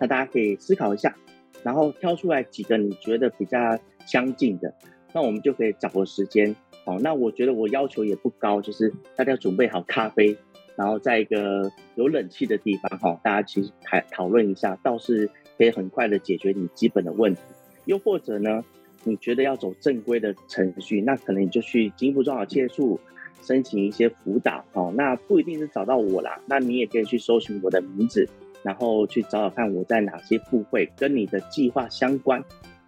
[0.00, 1.14] 那大家可以思考一下。
[1.64, 3.58] 然后挑出来几个你觉得比较
[4.06, 4.72] 相近的，
[5.12, 6.54] 那我们就可以找个时间。
[6.84, 10.36] 好，那我觉得我要求也不高，就是大家准备好咖啡，
[10.76, 17.40] 然后在一个有冷气的地方，哈，大家其实讨讨论一下，倒是可以很快的解决你基本的问题。
[17.86, 18.62] 又或者呢，
[19.02, 23.00] 你觉得要走正规的程序，那可能你就去经济部中小企业处
[23.40, 24.62] 申请一些辅导。
[24.74, 28.28] 哦，那不一定是找到我啦，那你也可以去搜寻我的名字。
[28.64, 32.42] 然后去找找看我在哪些部会跟你的计划相关，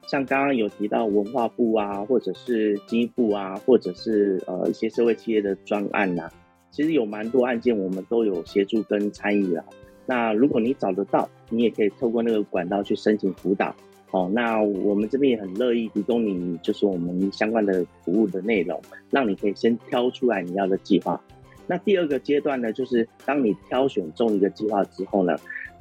[0.08, 6.30] 像刚刚有提到文化部啊，或者是经济部啊，或者是呃一些社会企业的专案呐、
[6.70, 9.64] 其实有蛮多案件我们都有协助跟参与了。
[10.06, 13.74] 那如果你找得到，你也可以透过那个管道去申请辅导。
[14.12, 21.20] 哦，那我们这边也很乐意提供你，就是我们相关的服务的内容，让你可以先挑出来你要的计划。
[21.66, 25.36] 那第二个阶段呢，就是当你挑选中一个计划之后呢，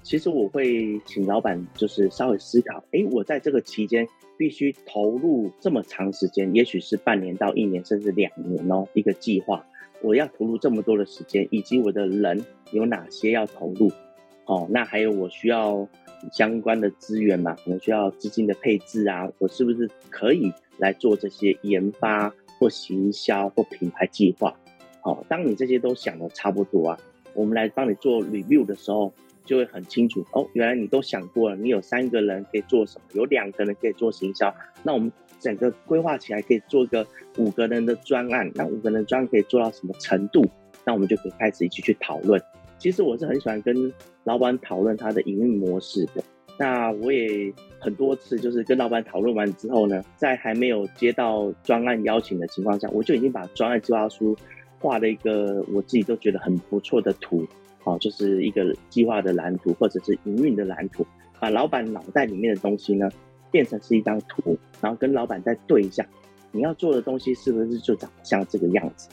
[0.06, 9.66] 其实我会请老板就是稍微思考，诶，我在这个期间必须投入这么长时间，也许是半年到一年，甚至两年哦，一个计划，
[10.04, 13.92] 我要投入这么多的时间，以及我的人有哪些要投入？
[14.46, 15.90] 哦，那还有我需要
[16.32, 24.56] 相关的资源嘛，可能需要资金的配置啊，我是不是可以来做这些研发或行销或品牌计划？
[25.02, 27.00] 哦，当你这些都想的差不多啊，
[27.34, 29.12] 我们来帮你做 review 的时候，
[29.46, 37.06] 就会很清楚哦，原来你都想过了，你有三个人可以做什么，有两个人可以做行销，那我们整个规划起来可以做一个
[37.38, 40.46] 五个人的专案，那五个人专案可以做到什么程度？
[40.84, 42.42] 那我们就可以开始一起去讨论。
[42.78, 43.92] 其实我是很喜欢跟
[44.24, 46.24] 老板讨论他的营运模式的。
[46.58, 54.38] 那我也很多次就是跟老板讨论完之后呢，在还没有接到专案邀请的情况下，我就已经把专案计划书
[54.80, 57.46] 画了一个我自己都觉得很不错的图，
[57.86, 61.06] 哦，就是一个计划的蓝图或者是营运的蓝图，
[61.40, 63.10] 把老板脑袋里面的东西呢
[63.50, 66.06] 变成是一张图，然后跟老板再对一下，
[66.52, 69.08] 你要做的东西是不是就长得像这个样子？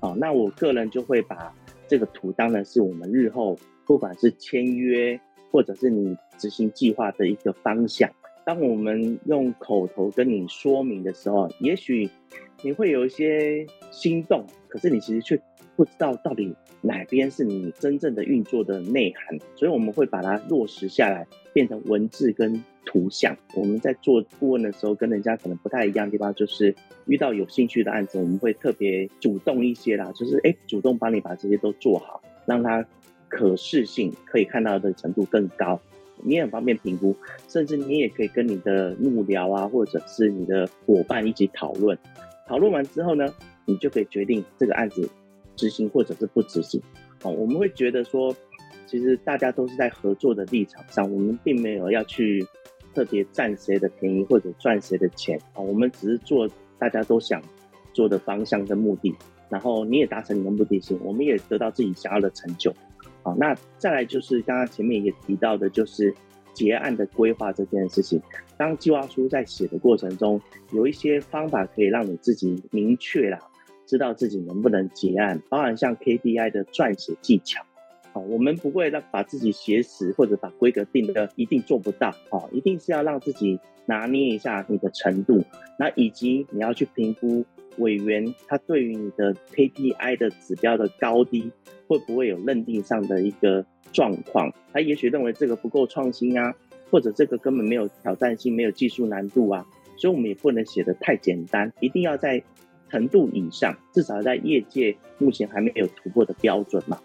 [0.00, 1.54] 哦，那我个人就会把。
[1.86, 5.20] 这个图当然是我们日后不管是签约
[5.52, 8.10] 或者是你执行计划的一个方向。
[8.46, 12.08] 当我们用口头跟你说明的时候，也许
[12.62, 15.38] 你会有一些心动，可是你其实却
[15.76, 19.38] 不知道到底哪边是你真正的运作的内涵。
[19.54, 23.36] 所以我们会把它落实下来，变成文字跟图像。
[23.54, 26.74] 我们在做顾问的时候，跟人家可能不太一样的地方，就是
[27.06, 32.86] 遇到有兴趣的案子，我们会特别主动一些啦，就是哎，主动帮你把这些都做好，让它
[33.28, 35.80] 可视性可以看到的程度更高。
[36.22, 37.14] 你也很方便评估，
[37.48, 41.98] 甚至你也可以跟你的幕僚啊，或者是你的伙伴一起讨论。
[42.46, 43.26] 讨论完之后呢，
[43.66, 45.08] 你就可以决定这个案子
[45.56, 46.80] 执行或者是不执行。
[47.22, 48.34] 哦，我们会觉得说，
[48.86, 52.46] 其实大家都是在合作的立场上，我们并没有要去
[52.94, 55.60] 特别占谁的便宜或者赚谁的钱啊。
[55.60, 56.48] 我们只是做
[56.78, 57.42] 大家都想
[57.92, 59.14] 做的方向跟目的，
[59.48, 62.74] 然后你也达成你的目的性，我们也得到自己想要的成就。
[63.22, 66.14] 好，那再来就是刚刚前面也提到的，就是
[66.52, 68.20] 结案的规划这件事情。
[68.58, 70.40] 当计划书在写的过程中，
[70.72, 73.38] 有一些方法可以让你自己明确啦，
[73.86, 77.62] 知道自己能不能结案，包含像 KPI 的撰写技巧。
[78.12, 82.14] 好，我们不会让把自己写死，或者把规格定的一定做不到。
[82.30, 85.44] 好，一定是要让自己拿捏一下你的程度，
[85.78, 87.44] 那以及你要去评估。
[87.78, 91.50] 委员他对于你的 KPI 的指标的高低，
[91.88, 94.54] 会不会有认定上的一个状况？
[94.72, 96.54] 他也许认为这个不够创新啊，
[96.92, 99.66] 或者这个根本没有挑战性，没有技术难度啊，
[99.96, 102.40] 所以我们也不能写得太简单，一定要在
[102.90, 107.00] 程度以上，至少在业界目前还没有突破的标准嘛。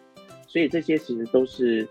[0.48, 1.88] 所以这些其实都是。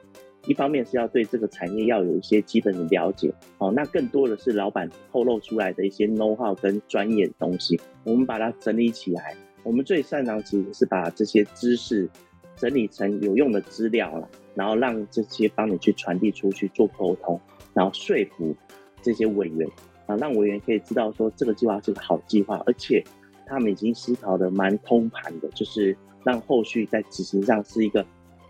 [0.47, 9.36] 一方面是要对这个产业要有一些基本的了解，哦，那更多的是老板透露出来的一些 know how 跟专业的东西，我们把它整理起来。
[9.62, 12.09] 我们最擅长其实是把这些知识
[12.57, 17.39] 整理成有用的资料了，然后让这些帮你去传递出去做沟通，
[17.74, 18.57] 然后说服
[19.03, 19.68] 这些委员
[20.07, 23.05] 啊，让委员可以知道说这个计划是个好计划，而且
[23.49, 28.05] 他们已经思考的蛮通盘的，就是让后续在执行上是一个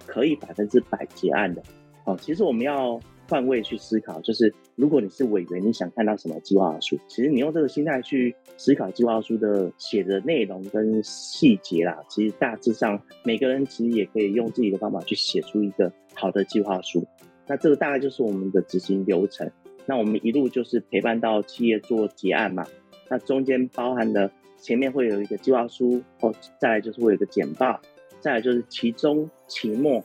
[0.06, 1.62] 可以百分之百结案的。
[2.04, 6.98] 哦，其实我们要换位去思考，就是如果你是委员，你想看到什么计划书？
[7.06, 17.06] 其实你用这个心态去思考计划书的写的内容跟细节啦，其实大致上每个人其实也可以用自己的方法去写出一个好的计划书。
[17.46, 19.50] 那这个大概就是我们的执行流程。
[19.84, 22.66] 那我们一路就是陪伴到企业做结案嘛。
[23.08, 24.30] 那中间包含的
[24.60, 27.80] 前面会有一个计划书，哦，再来就是会有一个简报，
[28.20, 30.04] 再来就是期中、期末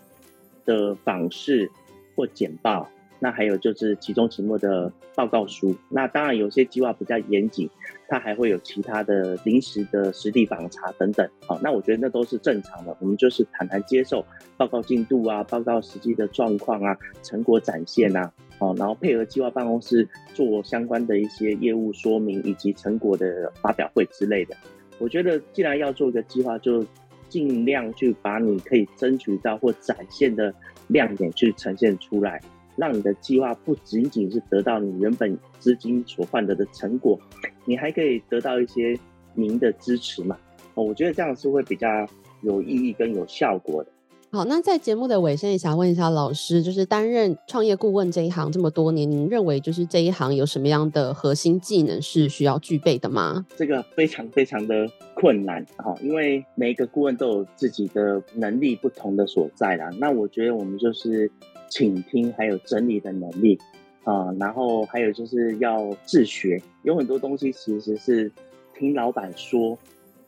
[0.66, 1.70] 的访视。
[2.16, 2.88] 或简报，
[3.20, 5.76] 那还有就是期中、期末的报告书。
[5.90, 7.68] 那当然有些计划比较严谨，
[8.08, 11.28] 它还会有其他的临时的实地访查等等。
[11.48, 12.96] 好，那我觉得那都是正常的。
[13.00, 14.24] 我们就是坦然接受
[14.58, 24.56] 报告进度啊，报告实际的状况啊，成果展现啊，哦，然后配合计划办公室做相关的一些业务说明以及成果的发表会之类的。
[25.00, 26.86] 我觉得既然要做一个计划，就
[27.30, 30.54] 尽量去把你可以争取到或展现的。
[30.90, 32.42] 亮点去呈现出来，
[32.76, 37.18] 让你的计划不仅仅是得到你原本资金所换得的成果，
[37.64, 38.94] 你还可以得到一些
[39.34, 40.38] 您的支持嘛？
[40.74, 42.06] 哦，我觉得这样是会比较
[42.42, 43.92] 有意义跟有效果的。
[44.36, 53.46] 好，那在节目的尾声也想问一下老师，就是担任创业顾问这一行这么多年，您认为就是这一行有什么样的核心技能是需要具备的吗？
[53.56, 59.92] 这个非常非常的困难哈，因为每一个顾问都有自己的能力不同的所在啦。
[60.00, 61.30] 那我觉得我们就是
[61.70, 63.60] 倾听还有整理的能力
[64.04, 68.32] 啊，然后还有就是要自学，有很多东西其实是
[68.76, 69.78] 听老板说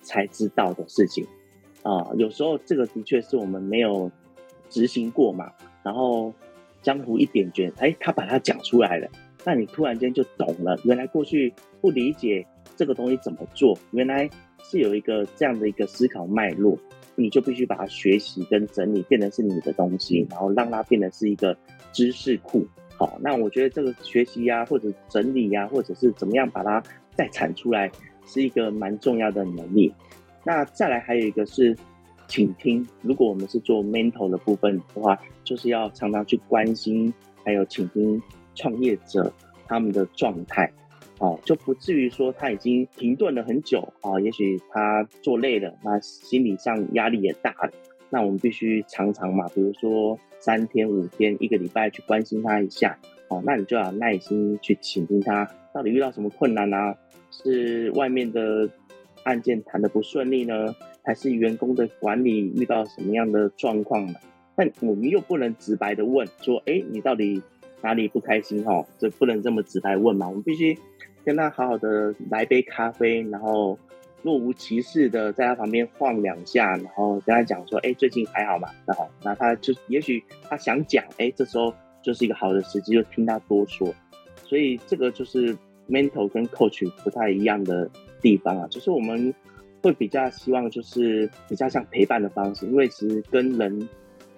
[0.04, 1.26] 才知道的事情。
[1.86, 4.12] 啊，有时候这个的确是我们没有
[4.72, 5.52] 执行过嘛，
[5.84, 6.34] 然后
[6.82, 9.08] 江湖一点诀，哎，他把它讲出来了，
[9.46, 12.44] 那你突然间就懂了，原来过去不理解
[12.76, 14.28] 这个东西怎么做，原来
[14.64, 16.76] 是有一个这样的一个思考脉络，
[17.14, 21.56] 你就必须把它学习跟整理，变成是你的东西，然后让它变得是一个
[21.94, 22.66] 知识库。
[22.98, 26.82] 好，那我觉得这个学习呀、或者整理呀、或者是怎么样把它
[27.14, 27.92] 再产出来，
[28.26, 29.94] 是一个蛮重要的能力。
[30.46, 31.76] 那再来还有一个是
[32.28, 37.12] 倾听，如果我们是做 mental 的部分的话，就是要常常去关心，
[37.44, 38.22] 还有倾听
[38.54, 39.34] 创业者
[39.68, 40.72] 他们的状态，
[41.18, 47.72] 哦，就不至于说他已经停顿了很久啊，也许他做累了，那心理上压力也大了，
[48.12, 52.98] 那我们必须常常嘛，比如说三天、五天、一个礼拜去关心他一下，
[53.30, 56.96] 哦，那你就要耐心去倾听他到底遇到什么困难啊，
[57.32, 58.70] 是外面的。
[59.26, 64.14] 案件谈得不顺利呢，还是员工的管理遇到什么样的状况呢？
[64.56, 67.42] 但我们又不能直白的问说，哎，你到底
[67.82, 68.64] 哪里不开心？
[68.64, 70.30] 哈，这不能这么直白问嘛。
[70.30, 70.78] 我们必须
[71.24, 73.78] 跟他好好的来杯咖啡，然后
[74.22, 78.70] 若无其事的在他旁边晃两下，然后跟他讲说，哎，最近还好吗？
[78.86, 81.74] 然后那他就也许他想讲，哎，这时候
[82.04, 83.92] 就是一个好的时机，就听他多说。
[84.44, 85.58] 所以这个就是
[85.90, 87.90] mental 跟 coach 不太一样的。
[88.22, 89.34] 地方啊，就是我们
[89.82, 93.88] 会比较希望，就是比较像陪伴的方式，因为其实跟人，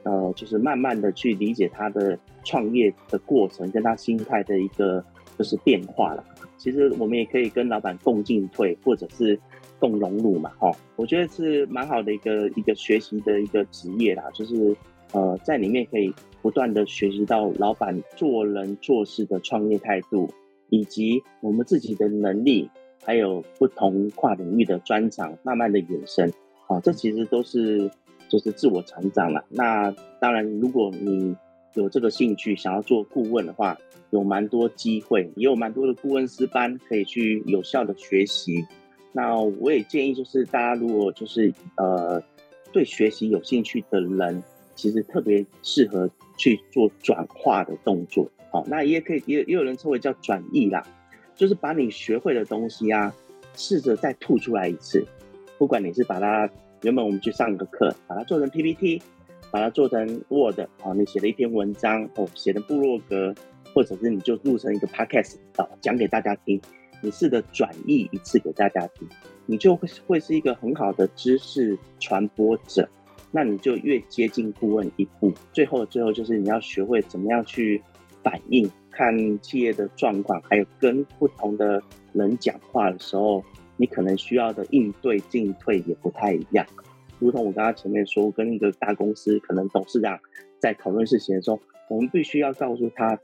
[0.03, 5.03] 呃，就是慢慢的去理解他的创业的过程，跟他心态的一个
[5.37, 6.23] 就是变化了。
[6.57, 9.39] 其实我们也可以跟老板共进退，或者是
[9.79, 14.75] 共荣辱嘛，哈，我觉得是蛮好的一个一个学习的一个职业啦，就是
[15.13, 20.29] 呃，在里面可以不断的学习到老板做人做事的创业态度，
[20.69, 22.69] 以及我们自己的能力。
[23.07, 26.29] 还有不同跨领域的专长，慢慢的延伸，
[26.67, 27.89] 啊，这其实都是
[28.27, 29.45] 就是自我成长了。
[29.47, 29.89] 那
[30.19, 31.33] 当然，如果你
[31.73, 33.77] 有这个兴趣，想要做顾问的话，
[34.09, 38.65] 有蛮多机会，也有蛮多的顾问师班可以去有效的学习。
[39.13, 42.21] 那我也建议，就是大家如果就是呃
[42.73, 44.43] 对学习有兴趣的人，
[44.75, 48.29] 其实特别适合去做转化的动作。
[48.51, 50.85] 好，那也可以也也有人称为叫转译啦。
[51.37, 53.13] 就是把你学会的东西啊，
[53.55, 55.05] 试着再吐出来一次。
[55.57, 56.49] 不管你是把它
[56.81, 59.01] 原本我们去上个课，把它做成 PPT，
[59.51, 63.33] 把它做成 Word，啊，你写了一篇文章哦，写的部落格，
[63.73, 66.59] 或者是你就录成一个 Podcast 啊，讲给大家听。
[67.01, 69.07] 你试着转译一次给大家听，
[69.45, 72.89] 你就会会是一个很好的知识传播者。
[73.29, 75.31] 那你就越接近顾问一步。
[75.53, 77.79] 最后，最后就是你要学会怎么样去
[78.23, 78.67] 反应。
[78.97, 81.79] 看企业的状况，还有跟不同的
[82.13, 83.43] 人讲话的时候，
[83.77, 86.65] 你可能需要的应对进退也不太一样。
[87.19, 90.19] 如同我刚刚前面说，跟一个大公司可能董事长
[90.57, 93.19] 在讨论事情的时候，我们必须要告诉他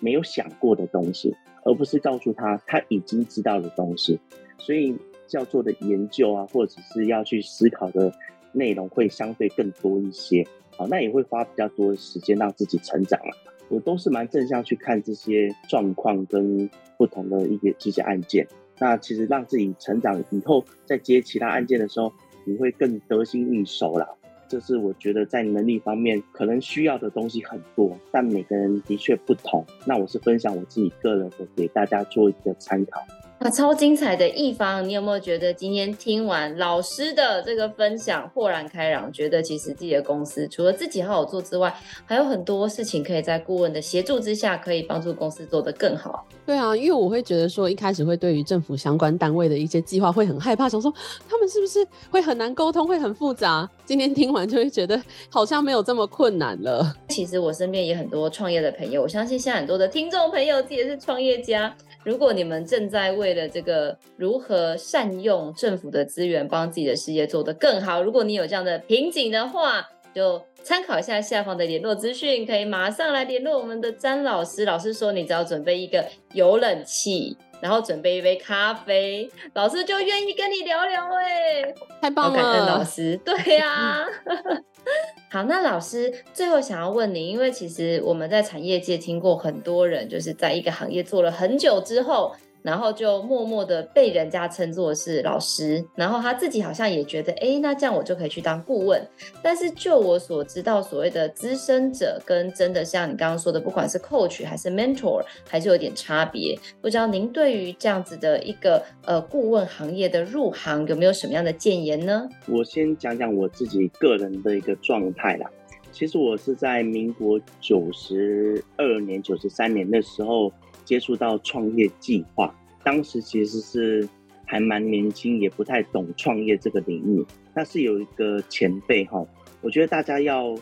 [0.00, 4.18] 没有想过的东西，而不是告诉他他已经知道的东西。
[4.56, 4.96] 所以
[5.32, 8.10] 要做的研究啊，或者是要去思考的
[8.52, 10.46] 内容会相对更多一些。
[10.74, 13.36] 好，那也会花比较多的时间让自己成长了。
[13.68, 18.46] 我都是蛮正向去看这些状况跟不同的一些这些案件，
[18.78, 22.12] 那其实让自己成长以后，在接其他案件的时候，
[22.44, 24.08] 你会更得心应手啦。
[24.48, 29.62] 这是我觉得在能力方面可能需要的东西很多，但每个人的确不同。
[29.84, 33.02] 那我是分享我自己个人的，给大家做一个参考。
[33.38, 41.72] 啊，超精彩的一方，你有没有觉得今天听完老师的这个分享，豁然开朗，觉得其实自己的公司除了自己好好做之外，
[42.04, 46.26] 还有很多事情可以在顾问的协助之下，可以帮助公司做得更好。
[46.44, 50.92] 对啊，因为我会觉得说，一开始会对于政府相关单位的一些计划会很害怕，想说
[51.28, 53.70] 他们是不是会很难沟通，会很复杂。
[53.84, 56.92] 今天听完就会觉得好像没有这么困难了。
[57.10, 61.72] 其实我身边也很多创业的朋友，我相信现在很多的听众朋友自己也是创业家。
[62.04, 74.64] 如果你们正在为了这个如何善用政府的资源，帮自己的事业做得更好，如果你有这样的瓶颈的话，就参考一下下方的联络资讯，可以马上来联络我们的詹老师。
[74.64, 84.06] 老师说，你只要准备一个有冷气、 然后准备一杯咖啡，老师就愿意跟你聊聊哎，太棒了，感恩老师，对呀、啊。
[85.30, 92.34] 好，那老师最后想要问你，因为其实我们在产业界听过很多人，就是在一个行业做了很久之后。
[92.68, 99.02] 然后就默默的被人家称作是老师，然后他自己好像也觉得，哎，那这样我就可以去当顾问。
[99.42, 106.58] 但是就我所知道，所谓的资深者跟真的像你刚刚说的，不管是 coach 还是 mentor，还是有点差别。
[106.82, 112.28] 不知道您对于这样子的一个呃顾问行业的入行有没有什么样的建言呢？
[112.46, 115.50] 我先讲讲我自己个人的一个状态啦。
[115.90, 120.52] 其实我是在民国九十二年、九十三年的时候。
[120.84, 122.57] 接触到创业计划，
[122.88, 124.08] 当时其实是
[124.46, 127.22] 还蛮年轻，也不太懂创业这个领域。
[127.52, 129.22] 但是有一个前辈哈，
[129.60, 130.54] 我觉得大家要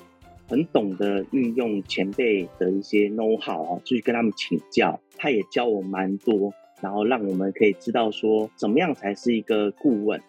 [0.49, 5.01] 很懂得运用前辈的一些 know how 啊，就去跟他们请教。
[5.17, 10.21] 他也教我蛮多，然后让我们可以知道说怎么样才是一个顾问。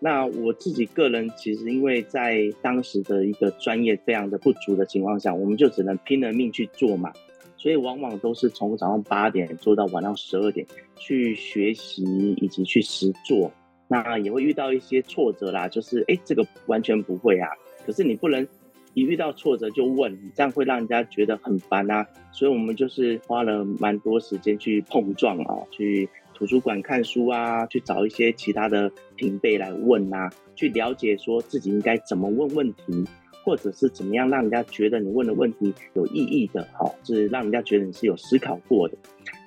[0.00, 7.12] 那我自己个人其实因为在当时的一个专业非常的不足的情况下，我们就只能拼了命去做嘛。
[7.56, 12.04] 所以往往都是从早上八点做到晚上十二点去学习
[12.40, 13.50] 以及去实做，
[13.88, 17.48] 那也会遇到一些挫折啦，就是哎，这个完全不会啊。
[17.84, 18.46] 可是你不能
[18.94, 22.06] 一遇到挫折就问，这样会让人家觉得很烦啊。
[22.32, 33.04] 所以我们就是花了蛮多时间去碰撞啊，去图书馆看书啊，去找一些其他的平辈来问啊，去了解说自己应该怎么问问题。
[33.46, 38.98] 或者是怎么样让人家觉得你问的问题有意义的，好，就是让人家觉得你是有思考过的，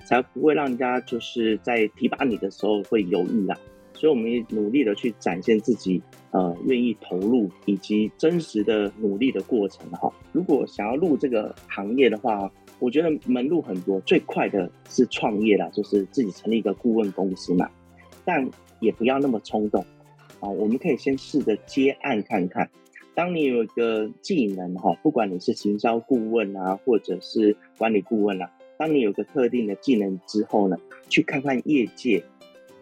[0.06, 3.54] 才不会让人家就是在提拔你的时候会犹豫啦。
[3.92, 10.10] 所以我们也努力的去展现自己，呃，愿意投入以及真实的努力的过程哈。
[10.32, 17.68] 如果想要入这个行业的话，我觉得门路很多，最快的是创业啦，就是自己成立一个顾问公司嘛，
[18.24, 18.48] 但
[18.80, 19.84] 也不要那么冲动
[20.40, 20.48] 啊。
[20.48, 22.70] 我们可以先试着接案看看。
[23.20, 30.78] 当你有一个技能哈，不管你是行销顾问啊，或者是管理顾问啊，当你有个特定的技能之后呢，
[31.10, 32.24] 去看看业界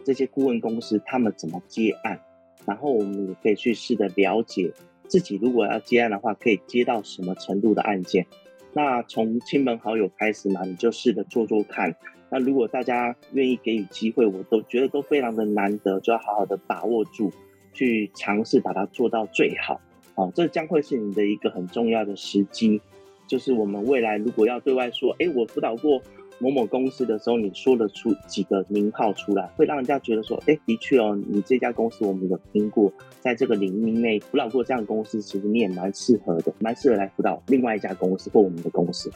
[0.04, 2.20] 这些顾问公司他们怎么接案，
[2.64, 4.72] 然后我们也可以去试着了解
[5.08, 8.24] 自己如果要接案的话，可以接到什么程度的案件。
[8.72, 11.96] 那从亲朋好友开始嘛，你就试着做做看。
[12.30, 17.32] 那如果大家愿意给予机会，我都觉得都非常的难得，就要好好的把握住，
[17.72, 19.80] 去尝试把它做到最好。
[20.18, 22.80] 好，这将会是你的一个很重要的时机，
[23.28, 26.02] 就是我们未来如果要对外说，哎，我辅导过
[26.40, 39.08] 某某公司的时候，你说得出几个名号出来，会让人家觉得说，哎，的确哦，你这家公司我们有听过，在这个领域内辅导过这样的公司，其实你也蛮适合的，蛮适合来辅导另外一家公司或我们的公司，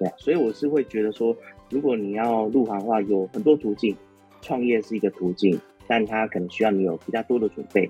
[0.00, 1.36] 对啊，所以我是会觉得说，
[1.70, 3.94] 如果你要入行的话，有很多途径，
[4.42, 5.56] 创业是一个途径，
[5.86, 7.88] 但它可能需要你有比较多的准备。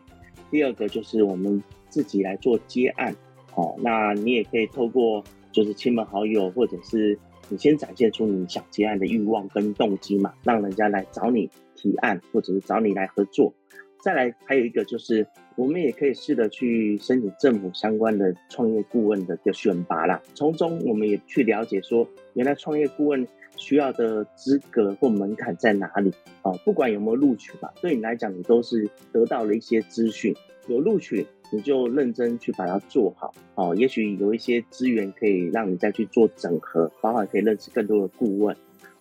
[0.50, 1.62] 第二个就是我们。
[1.88, 3.14] 自己来做接案，
[3.54, 5.22] 哦，那你也可以透过
[5.52, 7.18] 就是亲朋好友，或者是
[7.48, 13.52] 你先展现出你想接案的欲望跟动机嘛，让人家来找你提案，或者是找你来合作。
[14.00, 15.26] 再来还有一个就是，
[15.56, 23.26] 我们也可以试着去申请政府相关的创业顾问的个选拔啦，从中我们也去了解说，原来创业顾问
[23.58, 26.52] 需要的资格或门槛在哪里啊？
[26.64, 30.34] 不管有没有录取吧，对你来讲，你都是得到了一些资讯，
[30.68, 31.26] 有录取。
[31.50, 38.54] 你就认真去把它做好，哦，也许有一些资源可以让你再去做整合，包括可以认识更多的顾问。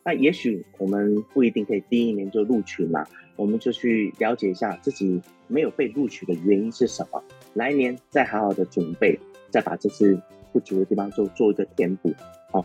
[0.06, 3.06] 那也许我们不一定可以第一年就录取嘛，
[3.36, 7.22] 我们就去了解一下自己没有被录取的原因是什么，
[7.54, 9.20] 来年再好好的准备，
[9.52, 10.18] 再把这次
[10.54, 12.14] 不足的地方做做一个填补。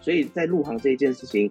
[0.00, 1.50] 所以在入行这一件事情，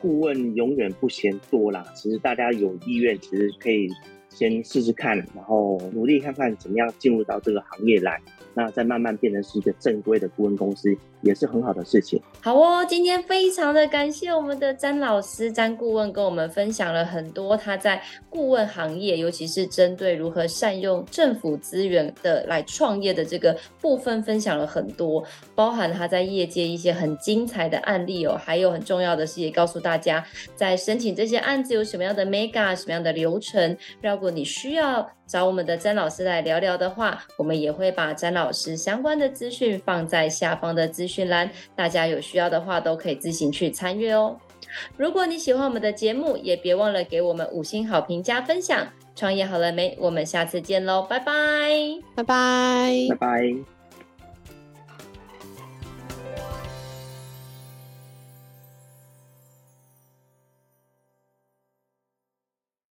[0.00, 1.84] 顾问永远不嫌多啦。
[1.94, 3.88] 其实大家有意愿，其实可以。
[4.28, 8.20] 先试试看，然后努力看看怎么样进入到这个行业来。
[8.52, 10.94] 那再慢慢变成是一个正规的顾问公司，
[11.26, 12.20] 也是很好的事情。
[12.40, 25.24] 好哦，今天非常的感谢我们的詹老师、詹顾问跟我们分享了很多他在顾问行业，尤其是针对如何善用政府资源的来创业的这个部分，分享了很多，
[25.54, 28.36] 包含他在业界一些很精彩的案例哦。
[28.42, 30.24] 还有很重要的是，也告诉大家
[30.54, 33.76] 在申请这些案子有什么样的 mega、什么样的流程。
[34.02, 44.36] 如果你需要找我们的詹老师来聊聊的话，我们也会把詹老师相关的资讯放在下方的资讯讯栏，大家有需要的话都可以自行去参阅哦。
[44.96, 48.86] 如果你喜欢我们的节目，也别忘了给我们五星好评加分享。
[49.14, 49.96] 创业好了没？
[49.98, 51.32] 我们下次见喽，拜拜，
[52.14, 53.75] 拜拜，拜拜。